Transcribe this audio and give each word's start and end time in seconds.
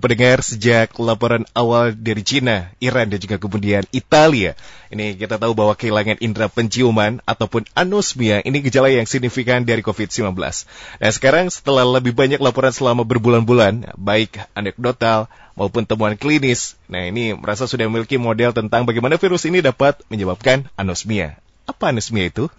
Pendengar 0.00 0.40
sejak 0.40 0.96
laporan 0.96 1.44
awal 1.52 1.92
dari 1.92 2.24
Cina, 2.24 2.72
Iran 2.80 3.12
dan 3.12 3.20
juga 3.20 3.36
kemudian 3.36 3.84
Italia. 3.92 4.56
Ini 4.88 5.12
kita 5.20 5.36
tahu 5.36 5.52
bahwa 5.52 5.76
kehilangan 5.76 6.24
indera 6.24 6.48
penciuman 6.48 7.20
ataupun 7.28 7.68
anosmia 7.76 8.40
ini 8.40 8.64
gejala 8.64 8.88
yang 8.88 9.04
signifikan 9.04 9.68
dari 9.68 9.84
COVID-19. 9.84 10.32
Nah 10.40 11.10
sekarang 11.12 11.52
setelah 11.52 11.84
lebih 11.84 12.16
banyak 12.16 12.40
laporan 12.40 12.72
selama 12.72 13.04
berbulan-bulan, 13.04 13.92
baik 14.00 14.40
anekdotal 14.56 15.28
maupun 15.52 15.84
temuan 15.84 16.16
klinis, 16.16 16.80
nah 16.88 17.04
ini 17.04 17.36
merasa 17.36 17.68
sudah 17.68 17.84
memiliki 17.84 18.16
model 18.16 18.56
tentang 18.56 18.88
bagaimana 18.88 19.20
virus 19.20 19.44
ini 19.44 19.60
dapat 19.60 20.00
menyebabkan 20.08 20.64
anosmia. 20.80 21.36
Apa 21.70 21.94
anosmia 21.94 22.26
itu? 22.26 22.50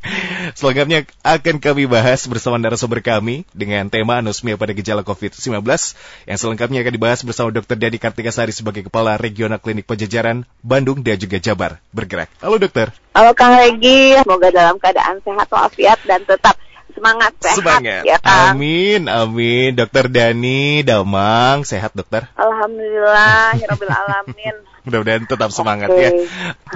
Selengkapnya 0.58 1.08
akan 1.24 1.64
kami 1.64 1.88
bahas 1.88 2.28
bersama 2.28 2.60
narasumber 2.60 3.00
kami 3.00 3.48
dengan 3.56 3.88
tema 3.88 4.20
anosmia 4.20 4.60
pada 4.60 4.76
gejala 4.76 5.00
COVID-19 5.00 5.64
yang 6.28 6.36
selengkapnya 6.36 6.84
akan 6.84 6.92
dibahas 6.92 7.24
bersama 7.24 7.48
Dr. 7.56 7.80
Dadi 7.80 7.96
Kartikasari 7.96 8.52
sebagai 8.52 8.84
Kepala 8.84 9.16
Regional 9.16 9.56
Klinik 9.64 9.88
Pajajaran 9.88 10.44
Bandung 10.60 11.00
dan 11.00 11.16
juga 11.16 11.40
Jabar 11.40 11.80
bergerak. 11.96 12.28
Halo 12.44 12.60
dokter. 12.60 12.92
Halo 13.16 13.32
Kang 13.32 13.56
Regi, 13.56 14.20
semoga 14.20 14.52
dalam 14.52 14.76
keadaan 14.76 15.24
sehat 15.24 15.48
walafiat 15.48 15.98
dan 16.04 16.20
tetap 16.28 16.60
semangat 16.92 17.32
sehat 17.40 17.56
Semangat. 17.64 18.02
ya 18.04 18.20
Kang. 18.20 18.60
Amin, 18.60 19.08
amin. 19.08 19.72
Dokter 19.72 20.04
Dani 20.12 20.84
Damang, 20.84 21.64
sehat 21.64 21.96
dokter? 21.96 22.28
Alhamdulillah, 22.36 23.56
ya 23.64 23.72
Alamin. 23.72 24.54
Mudah-mudahan 24.84 25.24
tetap 25.24 25.48
semangat 25.48 25.88
Oke. 25.88 26.04
ya. 26.04 26.10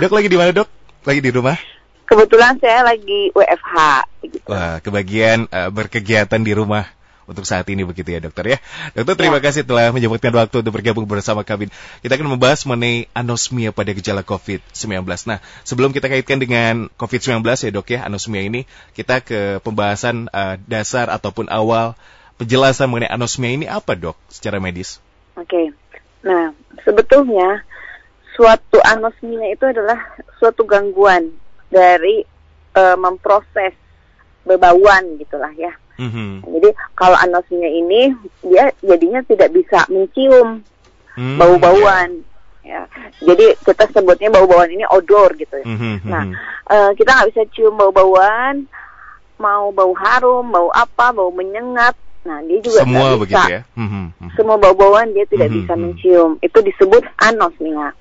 Dok 0.00 0.12
lagi 0.16 0.32
di 0.32 0.38
mana 0.41 0.50
dok? 0.56 0.69
Lagi 1.05 1.20
di 1.20 1.28
rumah? 1.28 1.60
Kebetulan 2.04 2.60
saya 2.60 2.84
lagi 2.84 3.32
WFH. 3.32 3.76
Begitu. 4.20 4.46
Wah, 4.48 4.78
kebagian 4.84 5.48
eh, 5.48 5.70
berkegiatan 5.72 6.40
di 6.40 6.52
rumah 6.52 6.84
untuk 7.24 7.48
saat 7.48 7.64
ini 7.72 7.82
begitu 7.88 8.12
ya 8.12 8.20
dokter 8.20 8.56
ya. 8.56 8.58
Dokter 8.92 9.16
terima 9.16 9.40
kasih 9.40 9.64
telah 9.64 9.88
menyempatkan 9.92 10.32
waktu 10.36 10.60
untuk 10.60 10.72
bergabung 10.77 11.08
bersama 11.08 11.40
kami. 11.40 11.72
Kita 12.04 12.20
akan 12.20 12.36
membahas 12.36 12.68
mengenai 12.68 13.08
anosmia 13.16 13.72
pada 13.72 13.96
gejala 13.96 14.20
COVID-19. 14.20 15.05
Nah, 15.25 15.41
sebelum 15.64 15.97
kita 15.97 16.12
kaitkan 16.12 16.41
dengan 16.41 16.92
COVID-19 17.00 17.41
ya 17.41 17.70
dok 17.72 17.88
ya, 17.88 18.05
anosmia 18.05 18.44
ini, 18.44 18.69
kita 18.92 19.25
ke 19.25 19.64
pembahasan 19.64 20.28
eh, 20.28 20.60
dasar 20.69 21.08
ataupun 21.08 21.48
awal 21.48 21.97
penjelasan 22.36 22.92
mengenai 22.92 23.12
anosmia 23.12 23.56
ini 23.56 23.66
apa 23.66 23.97
dok 23.97 24.16
secara 24.28 24.60
medis? 24.60 25.00
Oke. 25.41 25.72
Nah, 26.25 26.52
sebetulnya 26.84 27.64
suatu 28.36 28.80
anosmia 28.84 29.55
itu 29.55 29.64
adalah 29.64 29.97
suatu 30.41 30.66
gangguan 30.66 31.32
dari 31.75 32.22
eh, 32.75 32.97
memproses 32.97 33.75
bebauan 34.42 35.19
gitulah 35.19 35.50
ya. 35.55 35.75
Mhm. 35.94 36.42
Jadi 36.42 36.69
kalau 36.94 37.14
anosmia 37.16 37.70
ini 37.70 38.11
dia 38.42 38.70
jadinya 38.81 39.22
tidak 39.25 39.50
bisa 39.50 39.83
mencium 39.89 40.62
Hmm, 41.14 41.39
bau-bauan. 41.39 42.27
Ya. 42.66 42.91
Jadi 43.22 43.55
kita 43.62 43.86
sebutnya 43.94 44.34
bau-bauan 44.34 44.66
ini 44.66 44.83
odor 44.91 45.31
gitu. 45.39 45.55
ya. 45.55 45.62
Mhm, 45.62 46.03
Nah, 46.03 46.27
eh, 46.66 46.91
kita 46.98 47.14
nggak 47.14 47.31
bisa 47.31 47.42
cium 47.55 47.78
bau-bauan, 47.78 48.66
mau 49.38 49.70
bau 49.70 49.94
harum, 49.94 50.50
bau 50.50 50.75
apa, 50.75 51.14
bau 51.14 51.31
menyengat. 51.31 51.94
Nah, 52.27 52.42
dia 52.42 52.59
juga 52.59 52.83
semua 52.83 53.14
bisa. 53.14 53.20
begitu 53.22 53.47
ya. 53.47 53.62
Mhm, 53.78 54.05
mhm. 54.19 54.31
Semua 54.34 54.56
bau-bauan 54.59 55.14
dia 55.14 55.22
tidak 55.31 55.55
Mhm, 55.55 55.56
bisa 55.62 55.72
mhm. 55.72 55.81
mencium. 55.86 56.31
Itu 56.42 56.59
disebut 56.59 57.06
anosmia. 57.22 57.94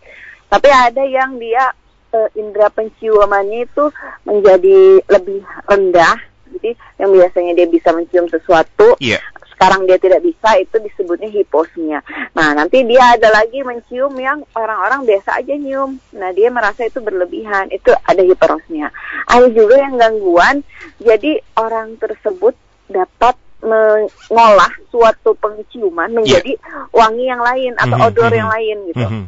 Tapi 0.49 0.69
ada 0.73 1.03
yang 1.05 1.37
dia 1.37 1.69
eh, 2.13 2.29
indera 2.37 2.69
penciumannya 2.69 3.65
itu 3.65 3.89
menjadi 4.23 4.77
lebih 5.09 5.41
rendah. 5.65 6.15
Jadi 6.53 6.71
yang 7.01 7.09
biasanya 7.11 7.51
dia 7.57 7.65
bisa 7.65 7.89
mencium 7.89 8.29
sesuatu, 8.29 8.93
Iya. 9.01 9.17
sekarang 9.49 9.89
dia 9.89 9.97
tidak 9.97 10.21
bisa 10.21 10.53
itu 10.61 10.77
disebutnya 10.77 11.33
hiposmia. 11.33 12.05
Nah, 12.37 12.53
nanti 12.53 12.85
dia 12.85 13.17
ada 13.17 13.33
lagi 13.33 13.65
mencium 13.65 14.13
yang 14.21 14.45
orang-orang 14.53 15.01
biasa 15.01 15.41
aja 15.41 15.53
nyium. 15.57 15.97
Nah, 16.13 16.29
dia 16.29 16.53
merasa 16.53 16.85
itu 16.85 17.01
berlebihan. 17.01 17.73
Itu 17.73 17.89
ada 18.05 18.21
hiperosmia. 18.21 18.93
Ada 19.25 19.49
juga 19.49 19.81
yang 19.81 19.97
gangguan. 19.97 20.61
Jadi 21.01 21.41
orang 21.57 21.97
tersebut 21.97 22.53
dapat 22.85 23.33
mengolah 23.63 24.73
suatu 24.91 25.33
penciuman 25.39 26.11
menjadi 26.11 26.53
wangi 26.91 27.25
yang 27.25 27.39
lain 27.39 27.71
atau 27.79 27.97
Mhm, 27.97 28.07
odor 28.11 28.29
mhm. 28.29 28.37
yang 28.37 28.49
lain 28.51 28.77
gitu. 28.91 29.07
Mhm. 29.07 29.23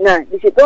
Nah, 0.00 0.18
di 0.26 0.38
situ 0.40 0.64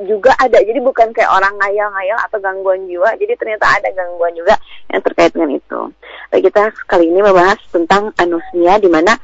juga 0.00 0.32
ada. 0.38 0.58
Jadi 0.60 0.80
bukan 0.80 1.12
kayak 1.12 1.28
orang 1.28 1.54
ngayal-ngayal 1.60 2.18
atau 2.28 2.38
gangguan 2.40 2.88
jiwa. 2.88 3.12
Jadi 3.20 3.32
ternyata 3.36 3.66
ada 3.68 3.88
gangguan 3.92 4.32
juga 4.32 4.56
yang 4.88 5.02
terkait 5.04 5.30
dengan 5.36 5.50
itu. 5.56 5.80
Kita 6.32 6.72
kali 6.88 7.12
ini 7.12 7.20
membahas 7.20 7.60
tentang 7.68 8.10
anosmia 8.16 8.80
di 8.80 8.88
mana 8.88 9.16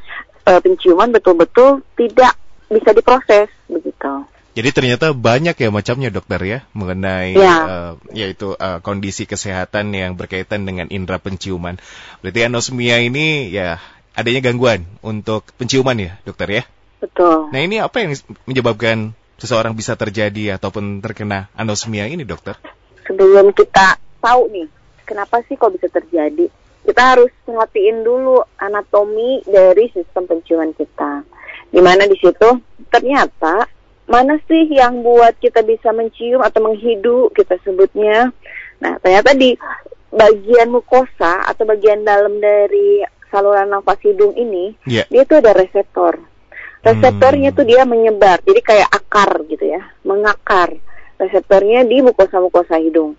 eh, 0.45 0.61
penciuman 0.61 1.09
betul-betul 1.11 1.81
tidak 1.97 2.37
bisa 2.69 2.93
diproses 2.93 3.49
begitu. 3.67 4.28
Jadi 4.59 4.75
ternyata 4.75 5.15
banyak 5.15 5.55
ya 5.55 5.71
macamnya 5.71 6.11
dokter 6.11 6.41
ya 6.43 6.59
mengenai 6.75 7.33
Ya. 7.39 7.57
eh, 7.62 7.93
yaitu 8.12 8.59
eh, 8.59 8.78
kondisi 8.83 9.25
kesehatan 9.25 9.95
yang 9.95 10.19
berkaitan 10.19 10.67
dengan 10.67 10.91
indera 10.91 11.23
penciuman. 11.23 11.78
Berarti 12.21 12.41
anosmia 12.45 12.99
ini 12.99 13.49
ya 13.55 13.78
adanya 14.19 14.51
gangguan 14.51 14.83
untuk 15.01 15.47
penciuman 15.55 15.95
ya 15.95 16.12
dokter 16.27 16.49
ya. 16.51 16.62
Betul. 16.99 17.55
Nah 17.55 17.61
ini 17.62 17.78
apa 17.78 18.03
yang 18.03 18.11
menyebabkan 18.51 19.15
seseorang 19.38 19.72
bisa 19.72 19.94
terjadi 19.94 20.59
ataupun 20.59 20.99
terkena 21.00 21.49
anosmia 21.54 22.10
ini 22.10 22.26
dokter? 22.26 22.59
Sebelum 23.06 23.54
kita 23.54 23.97
tahu 24.21 24.50
nih, 24.53 24.69
kenapa 25.06 25.41
sih 25.47 25.56
kok 25.56 25.72
bisa 25.72 25.88
terjadi? 25.88 26.50
Kita 26.84 27.03
harus 27.16 27.32
perhatiin 27.47 28.04
dulu 28.04 28.43
anatomi 28.59 29.41
dari 29.47 29.88
sistem 29.94 30.28
penciuman 30.28 30.75
kita. 30.75 31.25
Di 31.71 31.81
mana 31.81 32.04
di 32.09 32.16
situ 32.16 32.48
ternyata 32.88 33.69
mana 34.09 34.41
sih 34.48 34.72
yang 34.72 35.04
buat 35.04 35.37
kita 35.37 35.60
bisa 35.69 35.93
mencium 35.93 36.41
atau 36.41 36.65
menghidu 36.65 37.28
kita 37.37 37.60
sebutnya. 37.60 38.32
Nah, 38.81 38.97
ternyata 39.04 39.37
di 39.37 39.53
bagian 40.09 40.72
mukosa 40.72 41.44
atau 41.44 41.69
bagian 41.69 42.09
dalam 42.09 42.41
dari 42.41 43.04
saluran 43.28 43.69
nafas 43.69 44.00
hidung 44.00 44.32
ini, 44.32 44.72
Iya. 44.88 45.04
dia 45.12 45.22
tuh 45.28 45.44
ada 45.44 45.53
reseptor. 45.53 46.16
Reseptornya 46.78 47.50
Hmm. 47.50 47.59
tuh 47.59 47.66
dia 47.66 47.83
menyebar, 47.83 48.39
jadi 48.47 48.61
kayak 48.62 48.89
akar 48.94 49.31
gitu 49.50 49.66
ya, 49.66 49.83
mengakar. 50.06 50.78
Reseptornya 51.19 51.83
di 51.83 51.99
mukosa-mukosa 51.99 52.78
hidung. 52.78 53.19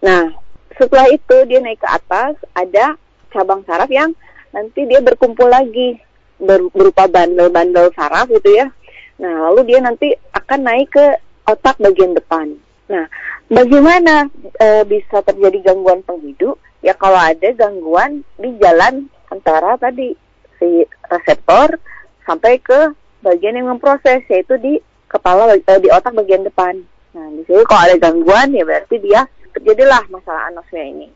Nah, 0.00 0.32
setelah 0.80 1.12
itu 1.12 1.36
dia 1.44 1.60
naik 1.60 1.84
ke 1.84 1.88
atas, 1.88 2.40
ada 2.56 2.96
cabang 3.28 3.60
saraf 3.68 3.90
yang 3.92 4.16
nanti 4.54 4.88
dia 4.88 5.04
berkumpul 5.04 5.50
lagi 5.50 6.00
ber- 6.40 6.72
berupa 6.72 7.04
bandel-bandel 7.04 7.92
saraf 7.92 8.30
gitu 8.32 8.48
ya. 8.56 8.72
Nah, 9.20 9.50
lalu 9.50 9.74
dia 9.74 9.78
nanti 9.84 10.10
akan 10.32 10.60
naik 10.64 10.88
ke 10.94 11.06
otak 11.44 11.76
bagian 11.76 12.16
depan. 12.16 12.56
Nah, 12.88 13.04
bagaimana 13.52 14.28
e, 14.56 14.84
bisa 14.88 15.20
terjadi 15.20 15.72
gangguan 15.72 16.00
penghidu? 16.02 16.56
Ya 16.84 16.92
kalau 16.96 17.16
ada 17.16 17.48
gangguan 17.52 18.24
di 18.36 18.56
jalan 18.60 19.08
antara 19.32 19.76
tadi 19.80 20.12
si 20.60 20.84
reseptor 21.08 21.80
sampai 22.24 22.60
ke 22.60 22.92
bagian 23.24 23.56
yang 23.56 23.72
memproses 23.72 24.20
yaitu 24.28 24.56
di 24.60 24.80
kepala 25.08 25.48
eh, 25.54 25.80
di 25.80 25.88
otak 25.88 26.12
bagian 26.12 26.44
depan. 26.44 26.82
Nah, 27.14 27.26
di 27.30 27.46
sini 27.46 27.62
kalau 27.64 27.82
ada 27.86 27.96
gangguan 27.96 28.50
ya 28.50 28.66
berarti 28.66 28.98
dia 28.98 29.22
terjadilah 29.54 30.10
masalah 30.10 30.50
anosmia 30.50 30.84
ini. 30.84 31.08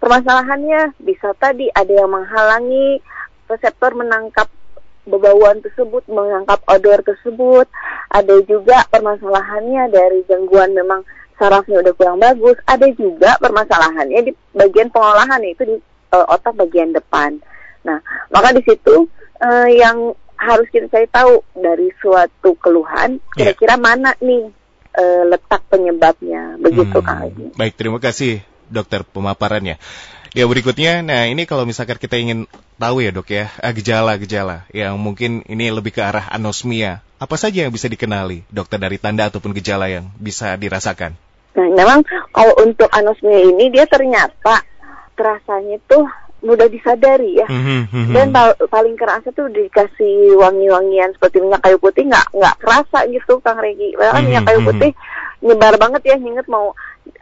Permasalahannya 0.00 0.96
bisa 1.02 1.34
tadi 1.36 1.68
ada 1.74 1.90
yang 1.90 2.08
menghalangi 2.08 3.02
reseptor 3.50 3.92
menangkap 3.98 4.48
bebauan 5.04 5.60
tersebut, 5.60 6.06
menangkap 6.06 6.62
odor 6.70 7.02
tersebut. 7.02 7.66
Ada 8.14 8.40
juga 8.46 8.86
permasalahannya 8.88 9.90
dari 9.90 10.22
gangguan 10.24 10.72
memang 10.72 11.02
sarafnya 11.36 11.82
udah 11.82 11.92
kurang 11.98 12.22
bagus. 12.22 12.56
Ada 12.64 12.88
juga 12.94 13.36
permasalahannya 13.42 14.30
di 14.30 14.32
bagian 14.54 14.88
pengolahan 14.88 15.42
yaitu 15.42 15.66
di 15.66 15.76
eh, 16.14 16.26
otak 16.30 16.54
bagian 16.54 16.94
depan. 16.94 17.42
Nah, 17.84 17.98
maka 18.30 18.54
di 18.54 18.62
situ 18.64 19.10
eh, 19.42 19.68
yang 19.76 20.14
harus 20.40 20.66
kita 20.72 20.88
cari 20.88 21.04
tahu 21.06 21.44
dari 21.52 21.92
suatu 22.00 22.56
keluhan 22.56 23.20
Iya. 23.36 23.52
kira-kira 23.52 23.76
mana 23.76 24.16
nih 24.18 24.48
eh, 24.90 25.22
letak 25.28 25.62
penyebabnya. 25.70 26.56
Begitu 26.58 26.98
Hmm, 26.98 27.06
Kang. 27.06 27.30
Baik, 27.54 27.78
terima 27.78 28.00
kasih 28.00 28.42
dokter 28.66 29.06
pemaparannya. 29.06 29.78
Ya 30.30 30.46
berikutnya, 30.46 31.02
nah 31.02 31.26
ini 31.26 31.42
kalau 31.42 31.66
misalkan 31.66 31.98
kita 31.98 32.14
ingin 32.14 32.46
tahu 32.74 33.02
ya 33.02 33.10
dok 33.10 33.28
ya 33.28 33.50
eh, 33.60 33.70
gejala-gejala 33.70 34.66
yang 34.70 34.94
mungkin 34.98 35.42
ini 35.46 35.70
lebih 35.70 35.94
ke 35.94 36.02
arah 36.02 36.30
anosmia. 36.30 37.02
Apa 37.18 37.36
saja 37.36 37.66
yang 37.66 37.74
bisa 37.74 37.86
dikenali 37.86 38.46
dokter 38.48 38.78
dari 38.80 38.96
tanda 38.96 39.28
ataupun 39.28 39.52
gejala 39.52 39.86
yang 39.90 40.08
bisa 40.16 40.54
dirasakan? 40.56 41.14
Nah, 41.50 41.68
memang 41.74 42.00
kalau 42.30 42.54
untuk 42.62 42.86
anosmia 42.90 43.42
ini 43.42 43.70
dia 43.70 43.84
ternyata 43.84 44.62
terasanya 45.14 45.76
tuh 45.84 46.06
mudah 46.40 46.68
disadari 46.68 47.36
ya. 47.40 47.46
Mhm, 47.48 47.92
mhm. 47.92 48.12
Dan 48.16 48.32
pal- 48.32 48.58
paling 48.68 48.96
kerasa 48.96 49.28
tuh 49.32 49.48
dikasih 49.52 50.36
wangi-wangian 50.40 51.12
seperti 51.16 51.40
minyak 51.44 51.60
kayu 51.60 51.76
putih 51.76 52.08
nggak 52.08 52.26
nggak 52.32 52.56
kerasa 52.60 52.98
gitu 53.08 53.40
Kang 53.44 53.60
Regi. 53.60 53.92
Padahal 53.96 54.14
kan 54.16 54.22
Mhm, 54.24 54.28
minyak 54.28 54.44
kayu 54.48 54.60
mhm. 54.60 54.68
putih 54.72 54.90
nyebar 55.40 55.74
banget 55.80 56.02
ya, 56.04 56.16
inget 56.20 56.46
mau 56.48 56.76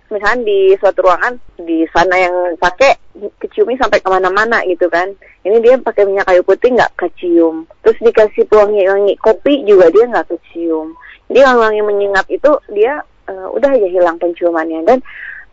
misalnya 0.09 0.41
di 0.49 0.73
suatu 0.81 1.05
ruangan 1.05 1.37
di 1.61 1.85
sana 1.93 2.17
yang 2.17 2.57
pakai 2.57 2.97
keciumi 3.39 3.77
sampai 3.77 4.01
ke 4.01 4.09
mana-mana 4.09 4.65
gitu 4.65 4.89
kan 4.89 5.13
ini 5.45 5.61
dia 5.61 5.77
pakai 5.77 6.09
minyak 6.09 6.25
kayu 6.25 6.41
putih 6.41 6.73
nggak 6.73 6.97
kecium 6.97 7.69
terus 7.85 8.01
dikasih 8.01 8.49
wangi-wangi 8.49 9.21
kopi 9.21 9.69
juga 9.69 9.93
dia 9.93 10.09
nggak 10.09 10.33
kecium 10.33 10.97
jadi 11.29 11.45
wangi-wangi 11.45 11.83
menyengat 11.85 12.27
itu 12.33 12.51
dia 12.73 13.05
uh, 13.29 13.49
udah 13.53 13.69
aja 13.69 13.89
hilang 13.89 14.17
penciumannya 14.17 14.81
dan 14.89 14.99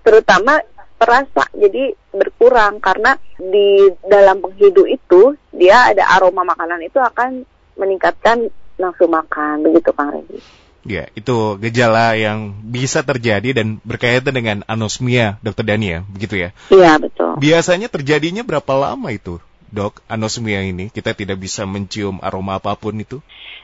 terutama 0.07 0.55
terasa 0.95 1.43
jadi 1.51 1.91
berkurang 2.15 2.79
karena 2.79 3.19
di 3.35 3.91
dalam 4.07 4.39
penghidu 4.39 4.87
itu 4.87 5.35
dia 5.51 5.91
ada 5.91 6.07
aroma 6.15 6.47
makanan 6.47 6.83
itu 6.87 6.97
akan 6.99 7.43
meningkatkan 7.75 8.47
nafsu 8.79 9.07
makan 9.07 9.63
begitu 9.63 9.91
Kang 9.91 10.11
Regi. 10.15 10.39
Ya, 10.85 11.09
itu 11.17 11.57
gejala 11.57 12.13
yang 12.13 12.53
bisa 12.61 13.01
terjadi 13.01 13.57
dan 13.57 13.81
berkaitan 13.81 14.37
dengan 14.37 14.57
anosmia, 14.69 15.41
Dokter 15.41 15.65
Dani 15.65 15.97
ya, 15.97 15.99
begitu 16.05 16.37
ya? 16.37 16.49
Iya, 16.69 17.01
betul. 17.01 17.41
Biasanya 17.41 17.89
terjadinya 17.89 18.45
berapa 18.45 18.69
lama 18.77 19.09
itu, 19.09 19.41
dok, 19.73 20.05
anosmia 20.05 20.61
ini? 20.61 20.93
Kita 20.93 21.17
tidak 21.17 21.41
bisa 21.41 21.65
mencium 21.65 22.21
aroma 22.21 22.61
apa 22.61 22.77
pun 22.77 23.01
itu? 23.01 23.17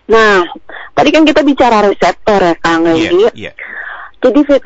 Nah, 0.09 0.49
tadi 0.97 1.13
kan 1.13 1.21
kita 1.21 1.45
bicara 1.45 1.85
reseptor 1.85 2.41
ya, 2.41 2.55
Kang 2.57 2.89
Iya, 2.89 3.29
iya. 3.37 3.53
Jadi 4.21 4.39
fit 4.45 4.61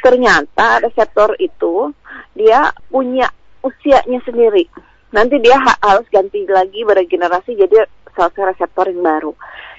ternyata 0.00 0.80
reseptor 0.80 1.36
itu 1.36 1.92
dia 2.32 2.72
punya 2.88 3.28
usianya 3.60 4.20
sendiri. 4.24 4.64
Nanti 5.12 5.38
dia 5.44 5.60
ha 5.60 5.76
harus 5.84 6.08
ganti 6.08 6.42
lagi 6.48 6.82
beregenerasi 6.82 7.54
jadi 7.54 7.84
sel-sel 8.16 8.48
reseptor 8.48 8.88
yang 8.88 9.04
baru. 9.04 9.32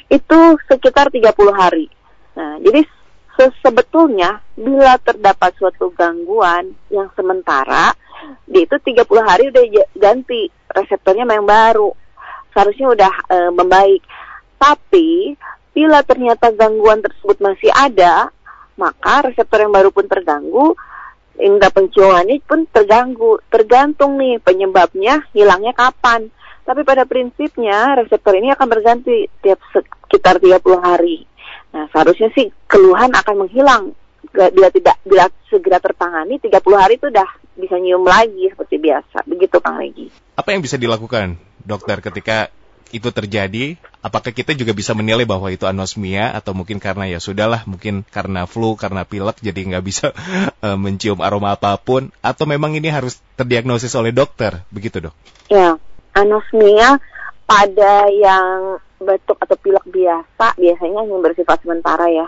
Itu 0.07 0.61
sekitar 0.69 1.09
30 1.09 1.25
hari. 1.51 1.89
Nah, 2.37 2.61
jadi 2.61 2.85
sebetulnya 3.59 4.39
bila 4.55 4.95
terdapat 5.01 5.57
suatu 5.59 5.91
gangguan 5.91 6.71
yang 6.87 7.11
sementara, 7.17 7.91
di 8.47 8.63
itu 8.63 8.77
30 8.79 9.03
hari 9.25 9.51
udah 9.51 9.63
ganti 9.97 10.47
reseptornya 10.71 11.27
yang 11.27 11.47
baru. 11.47 11.91
Seharusnya 12.55 12.87
udah 12.95 13.13
e, 13.27 13.37
membaik. 13.51 14.01
Tapi 14.55 15.35
bila 15.75 15.99
ternyata 16.07 16.55
gangguan 16.55 17.03
tersebut 17.03 17.43
masih 17.43 17.67
ada, 17.75 18.31
maka 18.75 19.31
reseptor 19.31 19.63
yang 19.63 19.73
baru 19.73 19.89
pun 19.91 20.05
terganggu, 20.07 20.75
indera 21.39 21.71
penciumannya 21.71 22.43
pun 22.43 22.67
terganggu. 22.67 23.39
Tergantung 23.47 24.19
nih 24.19 24.39
penyebabnya 24.39 25.27
hilangnya 25.31 25.75
kapan. 25.75 26.31
Tapi 26.65 26.81
pada 26.81 27.05
prinsipnya 27.05 27.93
reseptor 28.01 28.33
ini 28.35 28.49
akan 28.51 28.67
berganti 28.67 29.29
tiap 29.39 29.61
sekitar 29.69 30.41
30 30.41 30.59
hari. 30.81 31.23
Nah, 31.75 31.85
seharusnya 31.93 32.33
sih 32.33 32.49
keluhan 32.65 33.13
akan 33.13 33.45
menghilang 33.45 33.93
bila 34.33 34.67
tidak 34.73 34.97
bila 35.05 35.29
segera 35.47 35.79
tertangani 35.79 36.41
30 36.41 36.57
hari 36.75 36.99
itu 36.99 37.07
udah 37.07 37.29
bisa 37.55 37.75
nyium 37.79 38.03
lagi 38.03 38.51
seperti 38.51 38.75
biasa. 38.81 39.23
Begitu 39.29 39.57
Kang 39.61 39.77
Regi. 39.79 40.07
Apa 40.35 40.51
yang 40.51 40.65
bisa 40.65 40.75
dilakukan 40.75 41.37
dokter 41.63 42.01
ketika 42.03 42.51
itu 42.91 43.09
terjadi? 43.09 43.79
Apakah 44.05 44.29
kita 44.29 44.53
juga 44.53 44.75
bisa 44.77 44.93
menilai 44.93 45.25
bahwa 45.25 45.49
itu 45.49 45.65
anosmia 45.65 46.29
atau 46.33 46.53
mungkin 46.53 46.77
karena 46.77 47.09
ya 47.09 47.17
sudahlah 47.17 47.65
mungkin 47.65 48.05
karena 48.13 48.45
flu, 48.45 48.77
karena 48.77 49.01
pilek 49.01 49.41
jadi 49.41 49.57
nggak 49.73 49.85
bisa 49.85 50.13
uh, 50.61 50.77
mencium 50.83 51.23
aroma 51.25 51.57
apa 51.57 51.73
pun 51.81 52.13
atau 52.21 52.45
memang 52.45 52.77
ini 52.77 52.93
harus 52.93 53.17
terdiagnosis 53.33 53.93
oleh 53.97 54.13
dokter 54.13 54.61
begitu 54.69 55.09
dok? 55.09 55.15
Ya, 55.49 55.77
anosmia 56.13 57.01
pada 57.49 58.09
yang 58.09 58.77
batuk 59.01 59.37
atau 59.41 59.57
pilek 59.57 59.85
biasa 59.85 60.57
biasanya 60.57 60.99
hanya 61.05 61.17
bersifat 61.21 61.61
sementara 61.61 62.09
ya. 62.09 62.27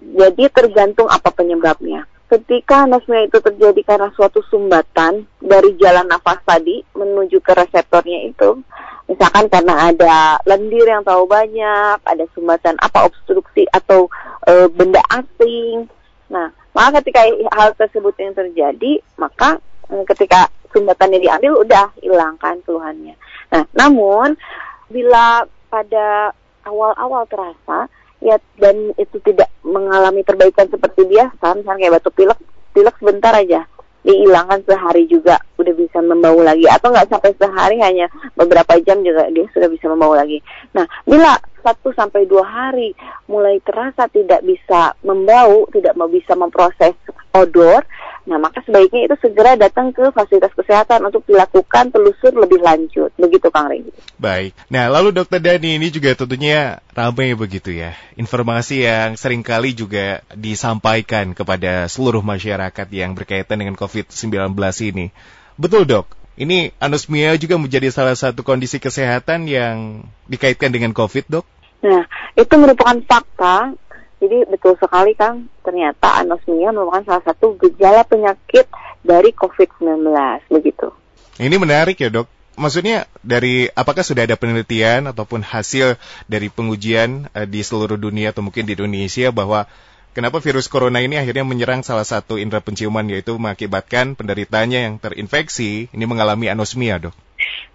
Jadi 0.00 0.48
tergantung 0.48 1.08
apa 1.12 1.28
penyebabnya. 1.28 2.08
Ketika 2.30 2.86
anosmia 2.86 3.26
itu 3.26 3.42
terjadi 3.42 3.82
karena 3.82 4.06
suatu 4.14 4.38
sumbatan 4.46 5.26
dari 5.42 5.74
jalan 5.82 6.06
nafas 6.06 6.38
tadi 6.46 6.78
menuju 6.94 7.42
ke 7.42 7.52
reseptornya 7.58 8.30
itu, 8.30 8.62
misalkan 9.10 9.50
karena 9.50 9.90
ada 9.90 10.38
lendir 10.46 10.86
yang 10.86 11.02
terlalu 11.02 11.26
banyak, 11.26 11.98
ada 11.98 12.24
sumbatan 12.30 12.78
apa 12.78 13.10
obstruksi 13.10 13.66
atau 13.74 14.06
e, 14.46 14.70
benda 14.70 15.02
asing. 15.10 15.90
Nah, 16.30 16.54
maka 16.70 17.02
ketika 17.02 17.26
hal 17.50 17.74
tersebut 17.74 18.14
yang 18.22 18.38
terjadi, 18.38 19.02
maka 19.18 19.58
e, 19.90 20.06
ketika 20.14 20.46
sumbatannya 20.70 21.18
diambil 21.18 21.66
udah 21.66 21.90
hilangkan 21.98 22.62
keluhannya. 22.62 23.18
Nah, 23.50 23.66
namun 23.74 24.38
bila 24.86 25.50
pada 25.66 26.30
awal-awal 26.62 27.26
terasa 27.26 27.90
ya 28.20 28.36
dan 28.60 28.92
itu 28.96 29.16
tidak 29.24 29.48
mengalami 29.64 30.24
perbaikan 30.24 30.68
seperti 30.68 31.08
biasa. 31.08 31.56
Misalnya 31.56 31.80
kayak 31.80 31.94
batuk 32.00 32.14
pilek 32.16 32.40
pilek 32.76 32.96
sebentar 33.00 33.34
aja. 33.34 33.64
Dihilangkan 34.00 34.64
sehari 34.64 35.04
juga 35.04 35.36
udah 35.60 35.74
bisa 35.76 36.00
membau 36.00 36.40
lagi. 36.40 36.64
Atau 36.64 36.88
nggak 36.88 37.12
sampai 37.12 37.36
sehari 37.36 37.76
hanya 37.84 38.08
beberapa 38.32 38.80
jam 38.80 39.04
juga 39.04 39.28
dia 39.28 39.44
sudah 39.52 39.68
bisa 39.68 39.92
membau 39.92 40.16
lagi. 40.16 40.40
Nah 40.72 40.88
bila 41.04 41.36
satu 41.60 41.94
sampai 41.94 42.26
dua 42.26 42.44
hari 42.44 42.96
mulai 43.30 43.60
terasa 43.62 44.08
tidak 44.10 44.42
bisa 44.42 44.96
membau, 45.04 45.68
tidak 45.70 45.94
mau 45.94 46.08
bisa 46.10 46.34
memproses 46.34 46.96
odor, 47.30 47.86
Nah, 48.28 48.36
maka 48.36 48.60
sebaiknya 48.60 49.08
itu 49.08 49.16
segera 49.18 49.56
datang 49.56 49.96
ke 49.96 50.12
fasilitas 50.12 50.52
kesehatan 50.52 51.00
untuk 51.08 51.24
dilakukan 51.24 51.88
telusur 51.88 52.36
lebih 52.36 52.60
lanjut. 52.60 53.10
Begitu, 53.16 53.48
Kang 53.48 53.72
Regi. 53.72 53.90
Baik. 54.20 54.52
Nah, 54.68 54.92
lalu 54.92 55.16
Dokter 55.16 55.40
Dani 55.40 55.80
ini 55.80 55.88
juga 55.88 56.12
tentunya 56.12 56.84
ramai 56.92 57.32
begitu 57.32 57.72
ya. 57.72 57.96
Informasi 58.20 58.84
yang 58.84 59.16
sering 59.16 59.40
kali 59.40 59.72
juga 59.72 60.20
disampaikan 60.36 61.32
kepada 61.32 61.88
seluruh 61.88 62.20
masyarakat 62.20 62.86
yang 62.92 63.16
berkaitan 63.16 63.66
dengan 63.66 63.74
COVID-19 63.74 64.52
ini. 64.84 65.10
Betul, 65.56 65.88
Dok? 65.88 66.19
Ini 66.38 66.72
anosmia 66.78 67.34
juga 67.36 67.58
menjadi 67.58 67.90
salah 67.90 68.14
satu 68.14 68.46
kondisi 68.46 68.78
kesehatan 68.78 69.50
yang 69.50 70.06
dikaitkan 70.30 70.70
dengan 70.70 70.94
COVID, 70.94 71.26
Dok? 71.26 71.46
Nah, 71.80 72.04
itu 72.36 72.54
merupakan 72.60 72.96
fakta 73.04 73.74
jadi 74.20 74.44
betul 74.44 74.76
sekali 74.76 75.16
Kang, 75.16 75.48
ternyata 75.64 76.20
anosmia 76.20 76.76
merupakan 76.76 77.00
salah 77.08 77.24
satu 77.24 77.56
gejala 77.56 78.04
penyakit 78.04 78.68
dari 79.00 79.32
COVID-19 79.32 80.12
begitu. 80.52 80.92
Ini 81.40 81.56
menarik 81.56 81.96
ya 81.96 82.12
dok. 82.12 82.28
Maksudnya 82.60 83.08
dari 83.24 83.72
apakah 83.72 84.04
sudah 84.04 84.28
ada 84.28 84.36
penelitian 84.36 85.08
ataupun 85.08 85.40
hasil 85.40 85.96
dari 86.28 86.52
pengujian 86.52 87.32
uh, 87.32 87.48
di 87.48 87.64
seluruh 87.64 87.96
dunia 87.96 88.36
atau 88.36 88.44
mungkin 88.44 88.68
di 88.68 88.76
Indonesia 88.76 89.32
bahwa 89.32 89.64
kenapa 90.12 90.42
virus 90.42 90.66
corona 90.66 91.00
ini 91.02 91.16
akhirnya 91.18 91.46
menyerang 91.46 91.86
salah 91.86 92.06
satu 92.06 92.36
indera 92.36 92.62
penciuman 92.62 93.06
yaitu 93.10 93.36
mengakibatkan 93.38 94.18
penderitanya 94.18 94.86
yang 94.86 94.98
terinfeksi 94.98 95.90
ini 95.90 96.04
mengalami 96.06 96.50
anosmia 96.50 96.98
dok? 96.98 97.14